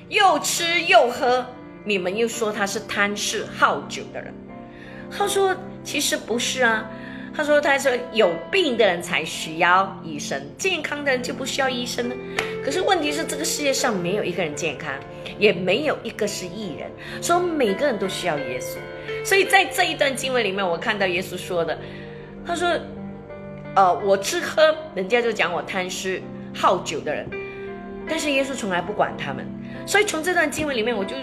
[0.07, 1.45] 又吃又喝，
[1.83, 4.33] 你们又说他是贪吃好酒的人。
[5.11, 6.89] 他说其实不是啊，
[7.35, 12.15] 他说他说有病的人才需要医生，健康的人就不需要医生呢。
[12.63, 14.93] 可是问题是这个世界上没有一个人健康，
[15.37, 16.89] 也没有一个是艺人，
[17.21, 18.77] 所以每个人都需要耶稣。
[19.25, 21.77] 所以在这一段经文里面，我看到耶稣说的，
[22.45, 22.67] 他说。
[23.75, 24.61] 呃，我吃喝，
[24.93, 26.21] 人家就讲我贪吃
[26.53, 27.27] 好酒的人，
[28.07, 29.43] 但是耶稣从来不管他们，
[29.87, 31.15] 所以从这段经文里面，我就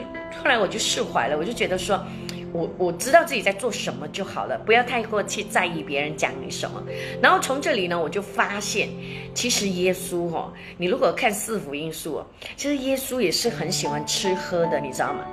[0.42, 2.05] 后来我就释怀了，我就觉得说，
[2.53, 6.83] 我我知道自己在做什么就好了，不要太过去在意别人讲你什么。
[7.23, 8.89] 然后从这里呢，我就发现，
[9.35, 12.23] 其实耶稣哈，你如果看四福音书，
[12.57, 15.25] 其实耶稣也是很喜欢吃喝的，你知道吗？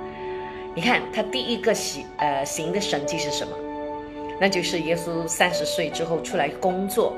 [0.74, 3.52] 你看他第一个行呃行的神迹是什么？
[4.40, 7.12] 那就是耶稣三十岁之后出来工作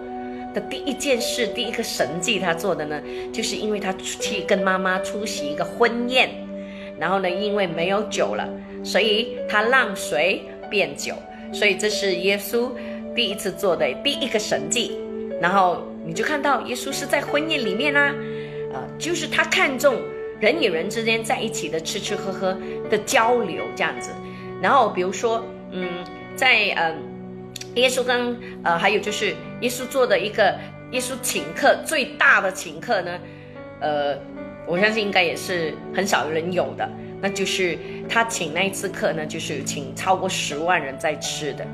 [0.55, 2.99] 的第一件事，第一个神迹他做的呢，
[3.31, 6.31] 就是因为他去跟妈妈出席一个婚宴，
[6.99, 8.49] 然后呢，因为没有酒了，
[8.83, 11.15] 所以他让水变酒，
[11.53, 12.71] 所以这是耶稣
[13.15, 14.97] 第一次做的第一个神迹。
[15.41, 18.01] 然后你就看到耶稣是在婚宴里面呢，
[18.73, 20.01] 啊，就是他看重
[20.39, 22.59] 人与人之间在一起的吃吃喝喝
[22.91, 24.11] 的交流这样子。
[24.61, 25.89] 然后比如说，嗯，
[26.37, 27.11] 在嗯。
[27.77, 30.59] 耶稣跟呃，还有就是耶稣做的一个
[30.91, 33.17] 耶稣请客最大的请客呢，
[33.81, 34.19] 呃，
[34.67, 36.91] 我相信应该也是很少人有的，
[37.21, 37.79] 那就是
[38.11, 41.65] 他请那一次客呢，就是请超过十万人在吃的，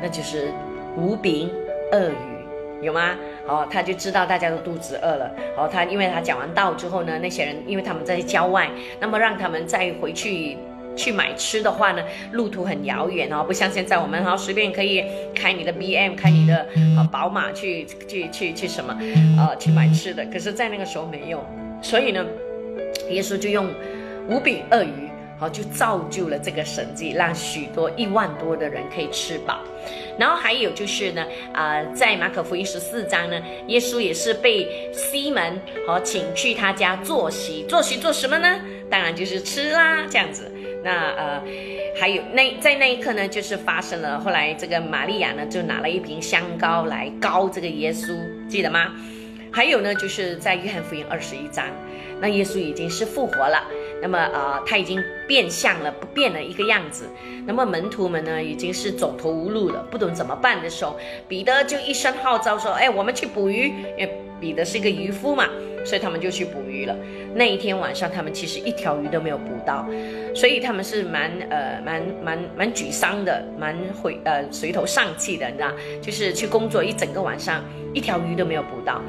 [0.00, 0.52] 那就是
[0.96, 1.50] 无饼
[1.92, 3.16] 鳄鱼，有吗？
[3.46, 10.56] 好，他就知道大家都肚子饿了，好，他因为他讲完道之后呢，那些人因为他们在郊外，那么让他们再回去。
[10.98, 12.02] 去买吃的话呢，
[12.32, 18.96] 路途很遥远哦，不像现在我们哈随便可以开你的 B M，开你的呃宝马去去去去什么，
[19.36, 20.24] 呃去买吃的。
[20.32, 21.44] 可是，在那个时候没有，
[21.82, 22.24] 所以呢，
[23.10, 23.68] 耶稣就用
[24.26, 29.60] 五饼鳄鱼，好就造就了这个神迹，让许多一万多的人可以吃饱。
[30.18, 38.60] 然后还有就是呢，啊，在马可福音十四章呢，耶稣也是被西门好请去他家坐席，坐席做什么呢？
[38.90, 40.50] 当然就是吃啦，这样子。
[40.82, 41.42] 那呃，
[41.98, 44.18] 还有那在那一刻呢，就是发生了。
[44.20, 48.16] 后来这个玛利亚呢，就拿了一瓶香膏来膏这个耶稣，
[48.48, 48.92] 记得吗？
[49.52, 51.66] 还有呢，就是在约翰福音二十一章，
[52.20, 53.66] 那耶稣已经是复活了，
[54.02, 57.08] 那么呃，他已经变相了，不变了一个样子。
[57.46, 60.96] 那么门徒们呢，已经是走投无路了，不懂怎么办的时候，
[61.28, 65.48] 彼得就一声号召说：“哎，我们去捕鱼。”因为彼得是一个渔夫嘛。
[65.84, 66.96] 所以他们就去捕鱼了。
[67.32, 69.86] 那一天晚上，他们其实一条鱼都没有捕到，
[70.34, 75.70] 所以他们是蛮呃蛮蛮蛮沮丧的，蛮悔呃垂头丧气的，你知道？
[76.02, 77.62] 就是去工作一整个晚上，
[77.94, 79.00] 一条鱼都没有捕到。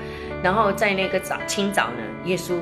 [0.43, 2.53] 然后在那个早清早呢，耶稣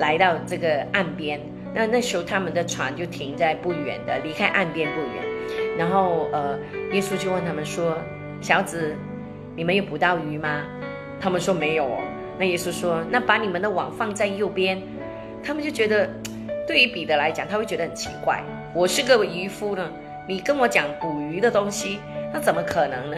[0.00, 1.38] 来到这个岸边，
[1.74, 5.78] 那那时候他们的船就停在不远的，离开岸边不远。
[5.78, 6.58] 然后呃，
[6.92, 7.96] 耶稣就问他们说
[8.40, 8.96] ：“小子，
[9.54, 10.64] 你们有捕到鱼吗？”
[11.20, 11.98] 他们说：“没有哦。”
[12.38, 14.80] 那耶稣说：“那把你们的网放在右边。”
[15.44, 16.08] 他们就觉得，
[16.66, 18.42] 对于彼得来讲，他会觉得很奇怪。
[18.74, 19.90] 我是个渔夫呢，
[20.26, 21.98] 你跟我讲捕鱼的东西，
[22.32, 23.16] 那怎么可能呢？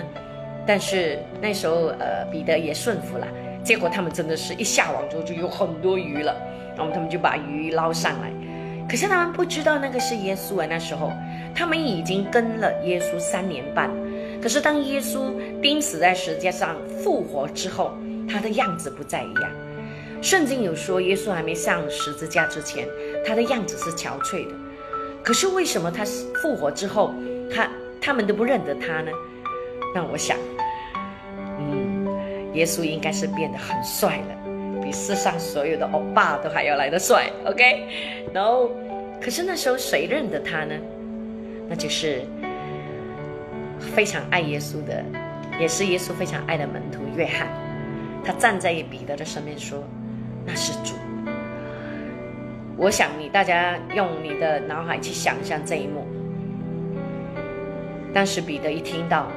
[0.66, 3.26] 但是那时候，呃，彼得也顺服了。
[3.64, 6.36] 结果他们真的是一下网之后就有很多鱼了，
[6.76, 8.30] 然后他们就把鱼捞上来。
[8.88, 10.66] 可是他们不知道那个是耶稣啊。
[10.68, 11.12] 那时候
[11.54, 13.90] 他们已经跟了耶稣三年半。
[14.42, 15.30] 可是当耶稣
[15.60, 17.92] 钉死在石架上复活之后，
[18.28, 19.50] 他的样子不再一样。
[20.20, 22.86] 圣经有说，耶稣还没上十字架之前，
[23.26, 24.54] 他的样子是憔悴的。
[25.22, 26.04] 可是为什么他
[26.40, 27.14] 复活之后，
[27.52, 27.68] 他
[28.00, 29.10] 他们都不认得他呢？
[29.94, 30.36] 那我想，
[31.58, 32.08] 嗯，
[32.54, 34.34] 耶稣应该是变得很帅了，
[34.92, 37.30] 世上所有的欧巴都还要来的帅。
[37.46, 37.86] OK，
[38.32, 38.70] 然后，
[39.20, 40.74] 可是那时候谁认得他呢？
[41.68, 42.22] 那就是
[43.80, 45.02] 非常爱耶稣的，
[45.58, 47.48] 也是耶稣非常爱的门徒约翰。
[48.24, 49.82] 他站在彼得的身边说
[50.46, 50.94] ：“那是主。”
[52.76, 56.06] 我想你大家用你的脑海去想象这一幕。
[58.12, 59.28] 当时彼得一听到，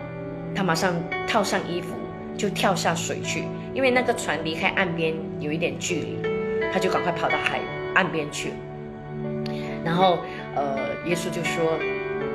[0.54, 0.94] 他马上
[1.28, 1.96] 套上衣服
[2.38, 6.18] 就跳下水去，因为那个船离开岸边有一点距离，
[6.74, 7.60] 他就赶快跑到海
[7.94, 8.54] 岸边去。
[9.84, 10.18] 然后，
[10.56, 11.78] 呃，耶稣就说：“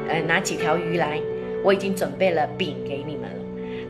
[0.07, 1.19] 呃，拿几条鱼来，
[1.65, 3.37] 我已经准备了饼给你们了。”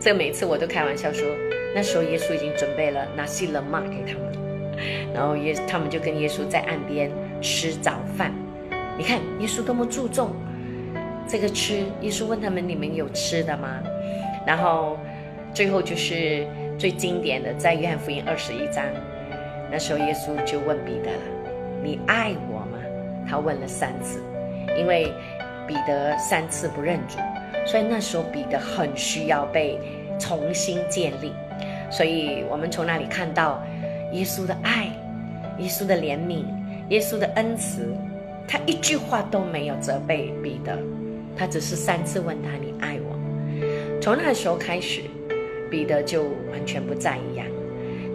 [0.00, 1.26] 这每次我都开玩笑说。
[1.72, 4.32] 那时候耶稣已经准备了拿西勒玛给他们，
[5.14, 7.10] 然后耶他们就跟耶稣在岸边
[7.40, 8.32] 吃早饭。
[8.98, 10.30] 你看耶稣多么注重
[11.28, 13.80] 这个吃，耶稣问他们：“你们有吃的吗？”
[14.44, 14.98] 然后
[15.54, 16.44] 最后就是
[16.80, 18.82] 最经典的，在约翰福音二十一章，
[19.70, 21.20] 那时候耶稣就问彼得了
[21.84, 22.78] ：“你爱我吗？”
[23.28, 24.18] 他问了三次，
[24.78, 25.12] 因为
[25.68, 27.18] 彼得三次不认主，
[27.66, 29.78] 所以那时候彼得很需要被
[30.18, 31.34] 重新建立。
[31.90, 33.62] 所以我们从那里看到
[34.14, 34.86] 耶稣的爱，
[35.58, 36.46] 耶稣的怜悯，
[36.88, 37.94] 耶稣的恩慈，
[38.48, 40.78] 他一句话都没有责备彼得，
[41.36, 43.14] 他只是三次问他：“你爱我？”
[44.00, 45.02] 从那时候开始，
[45.70, 47.46] 彼得就完全不在一样。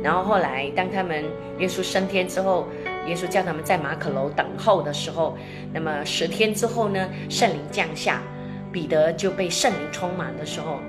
[0.04, 1.24] 然后后来，当他们
[1.58, 2.68] 耶稣升天之后，
[3.08, 5.36] 耶稣叫他们在马可楼等候的时候，
[5.74, 8.22] 那么十天之后呢，圣灵降下，
[8.72, 10.80] 彼得就被圣灵充满的时候，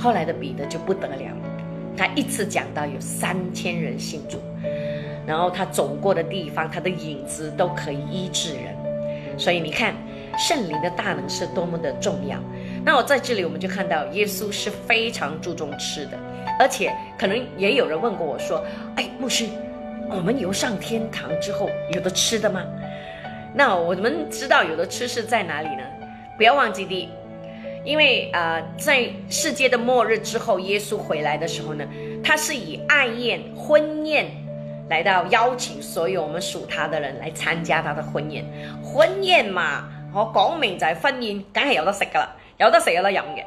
[0.00, 1.36] 后来的彼得就不得了，
[1.96, 4.38] 他一次讲到有三千人信主，
[5.24, 8.74] 然后他走过的地方，他的影子都可以医治人，
[9.38, 9.94] 所以你看
[10.36, 12.36] 圣灵的大能是多么的重要。
[12.86, 16.16] 那我在这里我们就看到耶稣是非常注重吃的。
[16.60, 19.44] 而且可能也有人问过我说：“哎，牧师，
[20.08, 22.62] 我们游上天堂之后有的吃的吗？”
[23.52, 25.82] 那我们知道有的吃是在哪里呢？
[26.36, 27.10] 不要忘记的，
[27.84, 31.84] 因为啊，在世界的末日之后，耶稣回来的时候呢，
[32.22, 34.30] 他是以爱宴、婚宴
[34.88, 38.44] 来到邀请所有我们属他的人来参加他的婚宴。
[38.82, 43.44] 婚宴嘛，我讲明就係婚宴，梗系有得食噶啦，有得食有得飲嘅。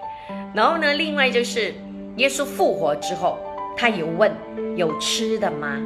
[0.53, 1.73] 然後呢，另外就是。
[2.17, 3.39] 耶稣复活之后，
[3.77, 4.29] 他有问
[4.75, 5.77] 有吃的吗？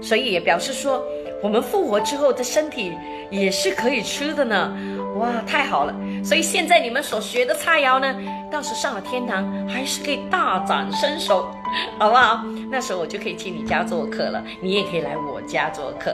[0.00, 1.04] 所以也表示说，
[1.42, 2.94] 我们复活之后的身体
[3.28, 4.74] 也是可以吃的呢。
[5.16, 5.94] 哇，太好了！
[6.24, 8.16] 所以现在你们所学的菜肴呢，
[8.50, 11.50] 到时上了天堂还是可以大展身手，
[11.98, 12.42] 好不好？
[12.70, 16.12] 那时候我就可以去你家做客了，你也可以来我家做客。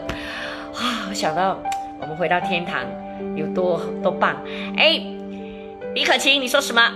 [0.75, 1.57] 啊，我想到
[2.01, 2.85] 我们回到天堂
[3.37, 4.35] 有多多棒！
[4.77, 5.01] 哎，
[5.93, 6.89] 李可清，你说什么？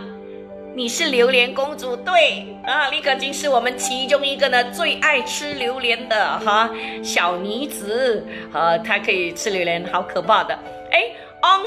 [0.76, 6.70] 你是榴莲公主，对啊，李可金是我们其中一个呢最爱吃榴莲的哈
[7.02, 10.54] 小女子，呃，她可以吃榴莲，好可怕的。
[10.92, 11.02] 哎，
[11.42, 11.62] 王，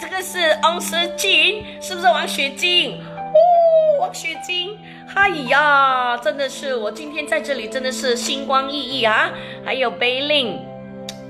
[0.00, 3.00] 这个是王诗静，是不是王雪晶？
[3.02, 4.78] 哦，王雪晶，
[5.14, 9.30] 哎呀，真的是我今天在这里真的是星光熠熠啊！
[9.62, 10.58] 还有 Bailin，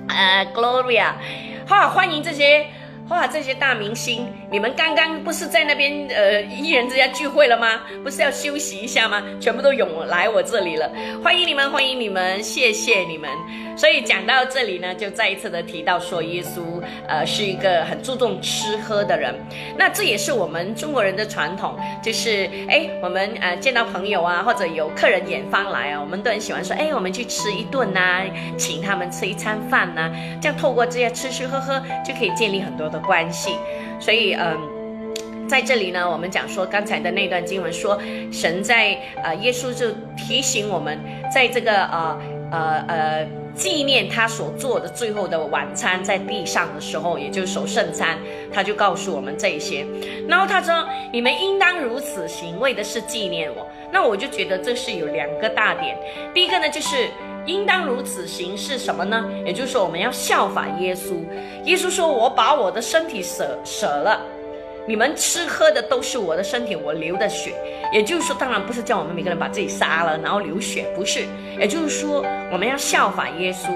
[0.08, 1.14] 呃，Gloria，
[1.68, 2.66] 哈，欢迎这些。
[3.08, 7.82] 哇，这些大明星，你们刚刚不是在那边呃艺人之家聚会了吗？
[8.02, 9.22] 不是要休息一下吗？
[9.40, 10.90] 全部都涌来我这里了，
[11.22, 13.30] 欢迎你们，欢迎你们，谢谢你们。
[13.76, 19.32] 所以讲到这里呢，就再一次的提到说，耶稣呃是一个很注重吃喝的人。
[19.78, 28.24] 那这也是我们中国人的传统，就是哎，我们呃见到朋友啊，或者有客人远方来啊，我们都很喜欢说，哎，我们去吃一顿呐，
[28.56, 30.10] 请他们吃一餐饭呐，
[30.42, 32.95] 这样透过这些吃吃喝喝，就可以建立很多的。
[33.00, 33.56] 关系，
[34.00, 34.58] 所以嗯，
[35.48, 37.98] 在这里呢，我们讲说刚才的那段经文说，
[38.32, 40.98] 神在呃，耶稣就提醒我们，
[41.32, 42.18] 在这个呃
[42.50, 48.18] 呃呃纪念他所做的最后的晚餐在地上的时候，也就是守圣餐，
[48.52, 49.86] 他就告诉我们这一些。
[50.28, 55.96] 然后他说：“你们应当如此行，为的是纪念我。”那我就觉得这是有两个大点，
[56.34, 57.08] 第一个呢就是。
[57.46, 59.24] 应当如此行是什么呢？
[59.44, 61.14] 也就是说，我们要效法耶稣。
[61.64, 64.20] 耶稣说：“我把我的身体舍舍了，
[64.86, 67.52] 你们吃喝的都是我的身体，我流的血。”
[67.92, 71.24] 也就是说，当然不是叫我们每个人把自己杀了，然后流血，不是。
[71.58, 73.70] 也就是说，我们要效法耶稣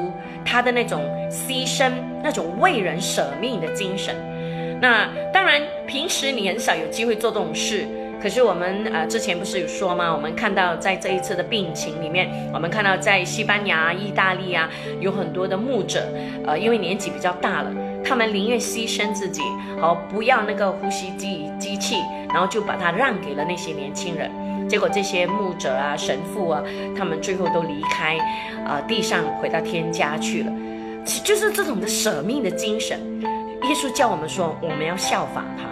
[0.45, 1.91] 他的那种牺牲、
[2.23, 4.17] 那种为人舍命的精神。
[4.81, 7.87] 那当然，平时你很少有机会做这种事。
[8.23, 10.13] 可是我们呃之前不是有说吗？
[10.15, 14.69] 我们看到在这一次的病情里面，我们看到在西班牙、意大利啊，
[15.01, 16.07] 有很多的牧者，
[16.47, 17.73] 呃，因为年纪比较大了，
[18.05, 19.41] 他们宁愿牺牲自己，
[19.81, 21.97] 好不要那个呼吸机机器，
[22.29, 24.31] 然后就把它让给了那些年轻人。
[24.69, 26.63] 结果这些牧者啊、神父啊，
[26.97, 28.19] 他们最后都离开，
[28.65, 30.53] 啊，地上回到天家去了。
[31.25, 35.65] 就是这种的舍命的精神，耶稣教我们说，我们要效仿他。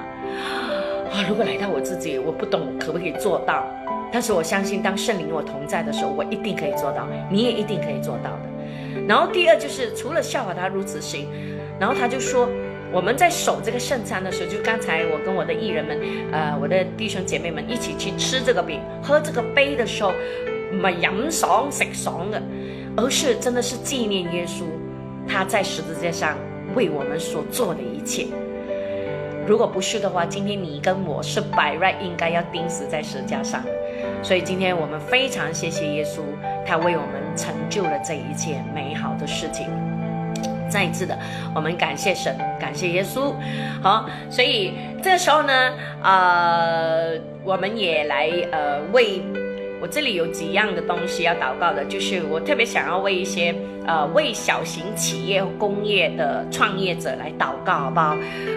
[1.12, 3.66] 啊，如果来到我自己，我不懂可不可以做到，
[4.12, 9.04] 但是我相信，当圣灵我同在的时候，我一定可以做到，你也一定可以做到的。
[9.06, 11.26] 然后第二就是，除了效法他如此行，
[11.80, 12.48] 然后他就说，
[12.92, 15.98] 我们在守这个圣餐的时候，就刚才我跟我的艺人们，
[16.30, 20.10] 呃，我的弟兄姐妹们一起去吃这个饼、喝这个杯的时候，
[20.72, 22.42] 唔系饮爽食爽的，
[22.96, 24.64] 而是真的是纪念耶稣
[25.26, 26.36] 他在十字架上
[26.74, 28.26] 为我们所做的一切。
[29.48, 33.64] 如果不是的话，今天你跟我是百瑞应该要钉死在石架上。
[34.22, 36.20] 所以今天我们非常谢谢耶稣，
[36.66, 39.66] 他为我们成就了这一切美好的事情。
[40.68, 41.18] 再一次的，
[41.54, 43.32] 我们感谢神，感谢耶稣。
[43.82, 45.72] 好，所以这时候呢，
[46.02, 49.22] 呃，我们也来呃为
[49.80, 53.54] 我这里有几样的东西要祷告的，就是我特别想要为一些。
[53.88, 58.16] 呃为小型企业工业的创业者来祷告，好不好？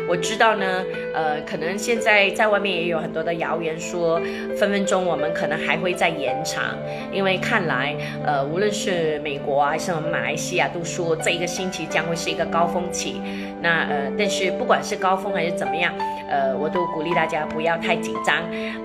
[0.09, 0.83] 我知道呢，
[1.15, 4.19] 呃，可能现在在外面也有很多的谣言说，
[4.57, 6.75] 分分钟我们可能还会再延长，
[7.13, 13.21] 因为看来，呃，无论是美国啊，还是我们马来西亚，都说这一个星期将会是一个高峰期。
[13.61, 15.93] 那呃，但是不管是高峰还是怎么样，
[16.27, 18.35] 呃，我都鼓励大家不要太紧张。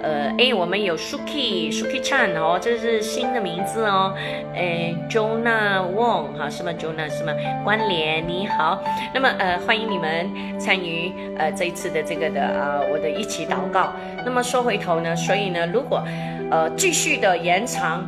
[0.03, 4.15] 呃，哎，我们有 Suki Suki Chan 哦，这是新的名字哦。
[4.55, 7.33] 哎，Jonah Wong 哈，是吗？Jonah 是吗？
[7.65, 8.83] 关联你好。
[9.15, 13.93] 那么呃，欢迎你们参与呃这一次的这个的啊，我的一起祷告。
[14.25, 16.03] 那么说回头呢，所以呢，如果
[16.51, 18.07] 呃继续的延长。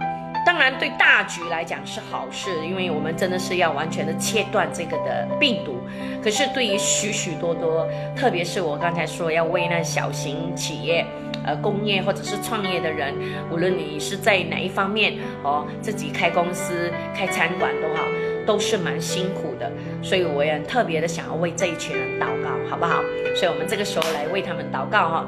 [0.48, 5.78] 当然，对大局来讲是好事，因为我们真的是要完全的切断这个的病毒。
[6.24, 7.86] 可是对于许许多多，
[8.16, 11.04] 特别是我刚才说要为那小型企业、
[11.44, 13.14] 呃工业或者是创业的人，
[13.52, 18.06] 无论你是在哪一方面哦，自己开公司、开餐馆都好，
[18.46, 19.70] 都是蛮辛苦的。
[20.02, 23.02] 所以我也特别的想要为这一群人祷告，好不好？
[23.36, 25.26] 所以我们这个时候来为他们祷告哈。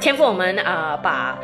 [0.00, 1.38] 天父，我们啊把。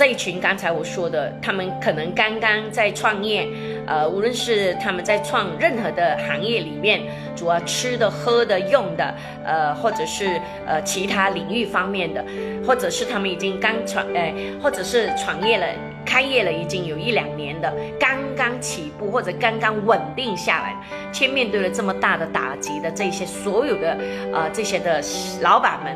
[0.00, 3.46] 这一群刚才我说的，他们可能刚刚在创业，
[3.86, 7.02] 呃，无论是他们在创任何的行业里面，
[7.36, 12.24] 主要吃的、喝的、用的，呃，或者是呃其他领域方面的，
[12.66, 14.32] 或者是他们已经刚创，哎，
[14.62, 15.66] 或者是创业了、
[16.06, 20.74] 开业了已经有一两年的，刚刚起步或者刚刚稳定下来，
[21.12, 23.98] 却面对了这么大的打击的这些所有的
[24.32, 25.02] 呃这些的
[25.42, 25.94] 老板们，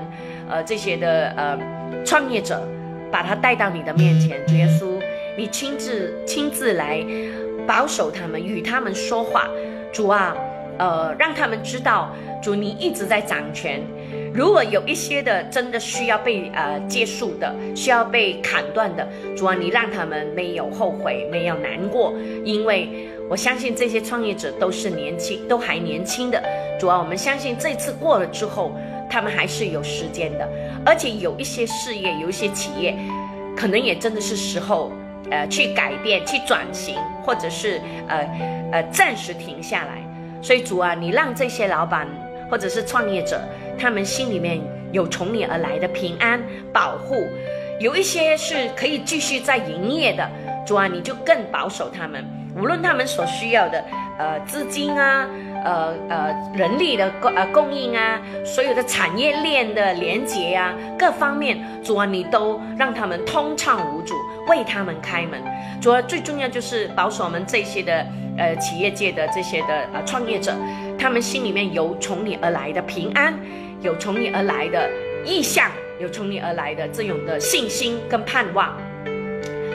[0.50, 1.58] 呃这些的呃
[2.04, 2.62] 创业者。
[3.14, 5.00] 把他带到你的面前，主耶稣，
[5.38, 7.00] 你亲自亲自来
[7.64, 9.48] 保守他们，与他们说话。
[9.92, 10.36] 主啊，
[10.78, 12.10] 呃，让他们知道，
[12.42, 13.80] 主你一直在掌权。
[14.34, 19.06] 如果有一些的真的需要被呃结束的，需要被砍断的，
[19.36, 22.12] 主啊，你让他们没有后悔，没有难过，
[22.44, 26.42] 因为我相信这些创业者都是年轻，都还年轻的。
[26.80, 28.72] 主啊，我们相信这次过了之后。
[29.14, 30.48] 他们还是有时间的，
[30.84, 32.92] 而且有一些事业，有一些企业，
[33.56, 34.90] 可能也真的是时候，
[35.30, 38.28] 呃，去改变、去转型，或者是呃
[38.72, 40.02] 呃暂时停下来。
[40.42, 42.08] 所以主啊，你让这些老板
[42.50, 43.40] 或者是创业者，
[43.78, 44.60] 他们心里面
[44.90, 46.42] 有从你而来的平安
[46.72, 47.14] 保护。
[47.78, 50.28] 有一些是可以继续在营业的，
[50.66, 52.24] 主啊，你就更保守他们，
[52.56, 53.84] 无论他们所需要的
[54.18, 55.24] 呃资金啊。
[55.64, 64.14] 呃呃，人力的供呃供应啊，所有的产业链的连接呀，各方面，主啊，你都让他们通畅无阻，
[64.46, 65.42] 为他们开门。
[65.80, 68.06] 主要最重要就是保守我们这些的
[68.36, 70.54] 呃企业界的这些的呃创业者，
[70.98, 73.34] 他们心里面有从你而来的平安，
[73.80, 74.90] 有从你而来的
[75.24, 78.76] 意向，有从你而来的这种的信心跟盼望。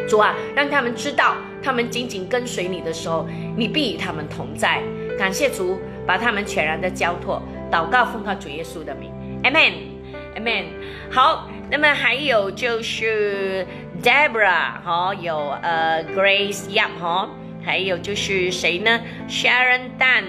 [0.08, 4.82] 主啊，让他们知道，他们紧紧跟随你的时候，你必与他们同在。
[5.20, 9.12] 感谢主，把他们全然的交托，祷告奉靠主耶稣的名
[9.44, 10.64] ，Amen，Amen。
[11.12, 13.68] 好，那么还有就是
[14.02, 17.30] Debra 哈，有呃 Grace Yap 哈，
[17.62, 20.24] 还有就是谁呢？Sharon Dan，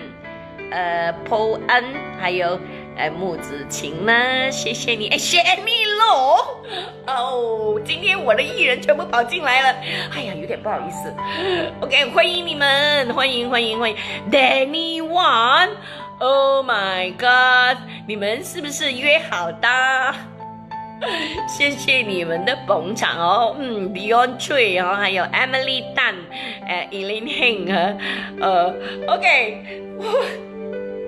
[0.73, 1.85] 呃 Paul N，
[2.21, 2.59] 还有。
[3.01, 4.13] 哎，木子晴呢？
[4.51, 6.61] 谢谢你，哎，谢你喽。
[7.07, 9.79] 哦，今天我的艺人全部跑进来了，
[10.15, 11.11] 哎呀，有点不好意思。
[11.81, 13.97] OK，欢迎你们，欢迎欢迎欢迎
[14.31, 20.15] ，Danny One，Oh my God，你们是不是约好的？
[21.49, 23.57] 谢谢你们的捧场哦。
[23.59, 26.17] 嗯，Beyond Tree 哦，还有 Emily Dan，
[26.69, 27.99] 呃，Eileen Hing，
[28.43, 28.75] 呃
[29.07, 30.50] ，OK。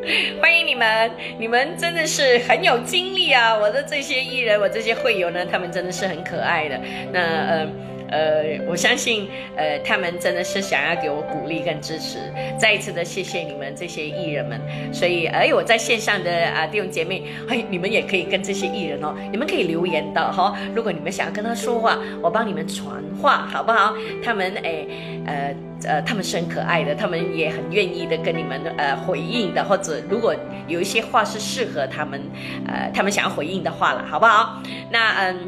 [0.40, 3.56] 欢迎你们，你们真的是很有精力啊！
[3.56, 6.80] 我的这些艺人，我这些会友呢，他们真的是很可爱的。
[7.12, 7.91] 那呃。
[8.12, 12.18] 呃，我相信，呃，他们真的是想要给我鼓励跟支持。
[12.58, 14.60] 再一次的谢谢你们这些艺人们。
[14.92, 20.54] 所以，哎，我在线上的啊弟兄姐妹，哎，你们也可以跟这些艺人哦，你们可以留言的哈。
[20.74, 23.94] 如果你们想要跟他说话，我帮你们传话，好不好？
[24.22, 24.86] 他们哎，
[25.24, 25.54] 呃
[25.84, 29.64] 呃，他们是很可爱的，他们也很愿意的跟你们呃回应的。
[29.64, 30.34] 或者如果
[30.68, 32.20] 有一些话是适合他们，
[32.68, 34.62] 呃，他们想要回应的话了，好不好？
[34.90, 35.38] 那嗯，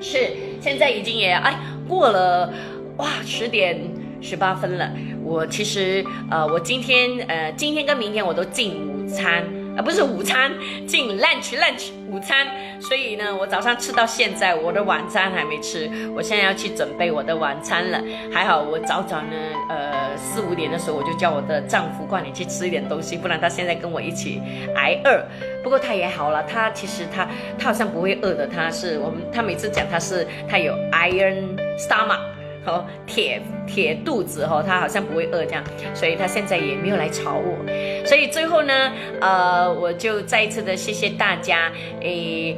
[0.00, 1.54] 是现在已经也哎。
[1.86, 2.52] 过了，
[2.96, 3.80] 哇，十点
[4.20, 4.90] 十八分了。
[5.22, 9.42] 我其实，呃，我今天，呃，今天跟明天我都进午餐，
[9.76, 10.50] 啊，不是午餐，
[10.86, 12.46] 进 lunch lunch 午餐。
[12.80, 15.90] 所以呢，我早上吃到现在，我的晚餐还没吃。
[16.14, 18.00] 我现在要去准备我的晚餐了。
[18.32, 19.36] 还好我早早呢，
[19.68, 24.40] 呃，四五点的时候我就叫我的丈夫快点去吃一点东西，不然他现在跟我一起
[24.74, 25.24] 挨饿。
[25.62, 27.26] 不过他也好了，他其实他
[27.58, 31.56] 他好像不会饿的，他是我们他每次讲他是他有 iron。
[31.76, 32.18] stomach，
[32.66, 35.64] 哦，铁铁肚子哦，他好像不会饿这样，
[35.94, 37.56] 所以他现在也没有来吵我。
[38.04, 42.56] 所以最后呢，呃，我就再一次的谢谢大家，诶，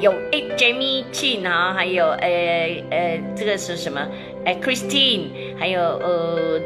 [0.00, 4.00] 有诶 Jamie Chin 啊，还有诶诶，这个是什么？
[4.44, 5.28] 诶 Christine，
[5.58, 6.60] 还有呃。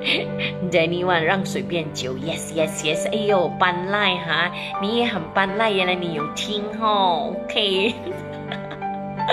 [0.72, 7.92] Danny One 让水变酒，Yes Yes Yes，哎呦，班赖哈，你也很班赖，原来你有听哦，OK，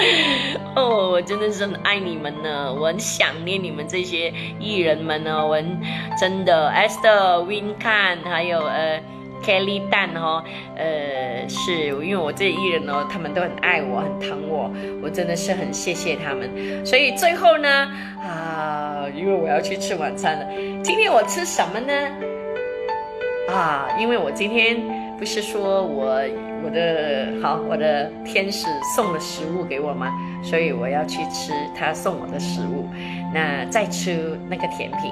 [0.76, 5.58] 哦，我真的是很爱你们呢，我很想念你们这些艺人们呢，我
[6.20, 9.02] 真的，Esther Win Can，还有呃。
[9.46, 10.44] Kelly 蛋哦，
[10.76, 14.70] 呃，是因为我这些艺人呢，他们都很爱我，很疼我，
[15.02, 16.50] 我真的是很谢谢他们。
[16.84, 17.88] 所以最后呢，
[18.20, 20.46] 啊，因为我要去吃晚餐了，
[20.82, 21.94] 今天我吃什么呢？
[23.48, 24.76] 啊，因为我今天
[25.18, 26.22] 不是说我
[26.64, 30.14] 我的好，我的天使送了食物给我吗？
[30.44, 32.88] 所以我要去吃他送我的食物，
[33.34, 35.12] 那再吃那个甜品。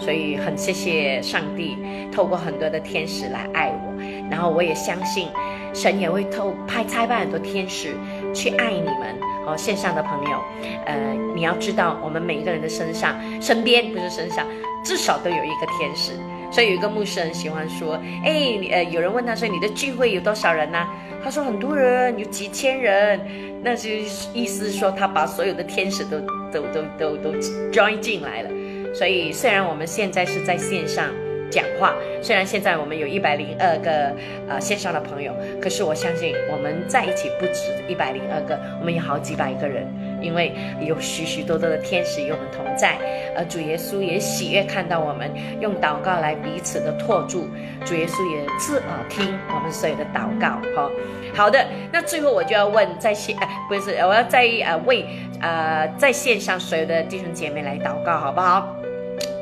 [0.00, 1.78] 所以很谢谢上帝，
[2.12, 3.94] 透过很多的天使来爱我，
[4.28, 5.28] 然后我也相信，
[5.72, 7.94] 神也会透派差派很多天使
[8.34, 9.56] 去爱你们哦。
[9.56, 10.38] 线上的朋友，
[10.84, 14.44] 呃，你要知道，我们每一个人的身上、身边不是身上，
[14.84, 16.12] 至少都有一个天使。
[16.54, 20.86] 所以有一个牧师很喜欢说，哎，呃，有人问他说，你的聚会有多少人呢？
[21.20, 23.18] 他说很多人，有几千人，
[23.60, 23.90] 那就
[24.32, 26.20] 意思说他把所有的天使都
[26.52, 27.32] 都都都都
[27.72, 28.50] join 进来了。
[28.94, 31.10] 所以，虽然我们现在是在线上
[31.50, 31.92] 讲话，
[32.22, 34.14] 虽然现在我们有一百零二个
[34.48, 42.98] 呃线上的朋友，可是我相信我们在一起不止一百零二个，我们有好几百个人，因为有许许多多的天使与我们同在，
[43.36, 47.48] 而主耶稣也喜悦看到我们用祷告来彼此的托住，
[47.84, 50.60] 主耶稣也侧耳听我们所有的祷告。
[50.74, 50.90] 好，
[51.34, 55.04] 好的，那最后我就要问在线，哎，不是，我要在呃为
[55.40, 58.74] 呃在线上所有的弟兄姐妹来祷告，好不好？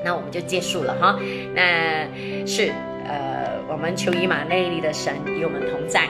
[0.05, 1.17] 那我们就结束了哈，
[1.55, 2.07] 那
[2.45, 2.73] 是
[3.07, 6.09] 呃，我们求以马内利的神与我们同在，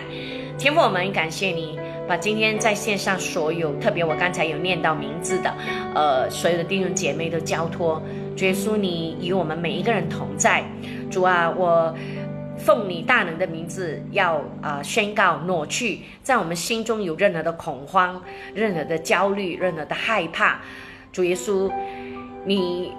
[0.58, 1.78] 天父，我们感谢你，
[2.08, 5.54] 把今天在线上所有，特别我刚才有念到名字的，
[5.94, 8.02] 呃，所有的弟兄姐妹都交托，
[8.36, 10.64] 主耶稣你与我们每一个人同在，
[11.10, 11.94] 主啊，我
[12.58, 18.22] 奉你大能的名字要啊宣告挪去，在我们心中有任何的恐慌、
[18.54, 20.60] 任何的焦虑、任何的害怕，
[21.12, 21.70] 主耶稣，
[22.44, 22.92] 你。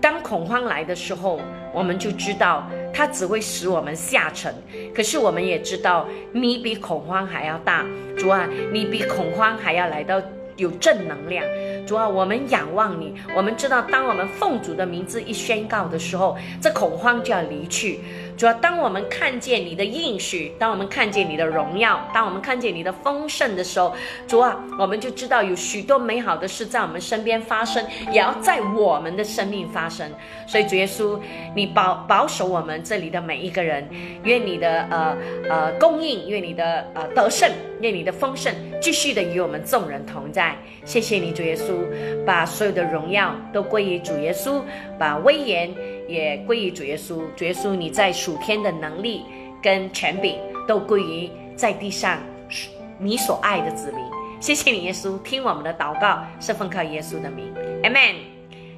[0.00, 1.40] 当恐慌来的时候，
[1.72, 4.54] 我们就知道它只会使我们下沉。
[4.94, 7.84] 可是我们也知道，你比恐慌还要大，
[8.16, 10.20] 主啊，你比恐慌还要来到
[10.56, 11.44] 有正能量。
[11.86, 18.00] 主啊，我们仰望你，我们知道，当我们奉主的名字一宣告的时候，这恐慌就要离去。
[18.38, 23.92] 主要当我们看见你的应许，当我们看见你的荣耀，当我们看见你的丰盛的时候，
[24.28, 30.08] 主啊，我们就知道有许多美好的事在我们身边发生，也要在我们的生命发生。
[30.46, 31.18] 所以主耶稣，
[31.52, 33.88] 你保保守我们这里的每一个人，
[34.22, 35.16] 愿你的呃
[35.50, 40.56] 呃供应，愿你的呃得胜，愿你的丰盛继续的与我们众人同在。
[40.84, 41.84] 谢谢你，主耶稣，
[42.24, 44.62] 把所有的荣耀都归于主耶稣，
[44.96, 45.74] 把威严。
[46.08, 49.22] 也归于主耶稣，主耶稣，你在属天的能力
[49.62, 50.36] 跟权柄
[50.66, 52.18] 都归于在地上
[52.98, 54.02] 你所爱的子民。
[54.40, 57.54] 谢谢你，耶稣，听我们的祷告是奉靠耶稣的名
[57.84, 58.14] ，Amen。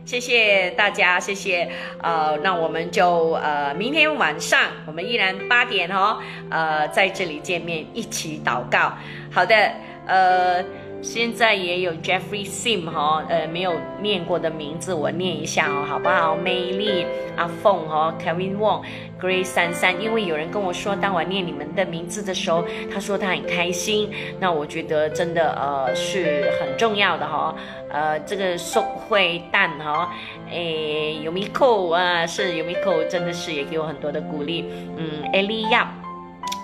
[0.04, 1.70] 谢谢大家，谢谢。
[2.02, 6.18] 呃，那我们就呃明天晚上我们依然八点哦，
[6.50, 8.92] 呃在这里见面一起祷告。
[9.30, 9.72] 好的，
[10.06, 10.64] 呃。
[11.02, 13.72] 现在也有 Jeffrey Sim 哈，呃，没有
[14.02, 16.36] 念过的名字，我念一下哦，好不好？
[16.36, 27.54] 美丽阿凤哈，Kevin Wong，Grace 三三，因为有人跟我说，当我念你们的名字的时候，他说他很开心，那我觉得真的呃是很重要的哈，
[27.90, 30.12] 呃，这个宋慧蛋哈，
[30.50, 35.99] 诶，Yumiko 啊，是 Yumiko，真的是也给我很多的鼓励，嗯，Elia。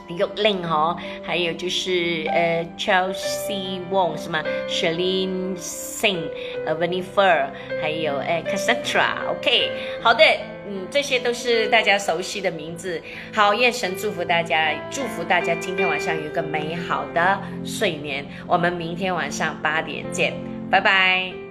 [0.09, 6.29] 玉玲哈，还有就是呃，Chelsea Wong 是吗？Shalin Singh，
[6.65, 7.47] 呃，Venifer，
[7.81, 9.71] 还有呃，Cassandra，OK，
[10.03, 10.25] 好的，
[10.69, 13.01] 嗯，这些都是大家熟悉的名字。
[13.35, 18.25] 好，愿神祝福大家，祝福大家今天晚上有一个美好的睡眠。
[18.47, 20.35] 我们明天晚上八点见，
[20.71, 21.46] 拜拜。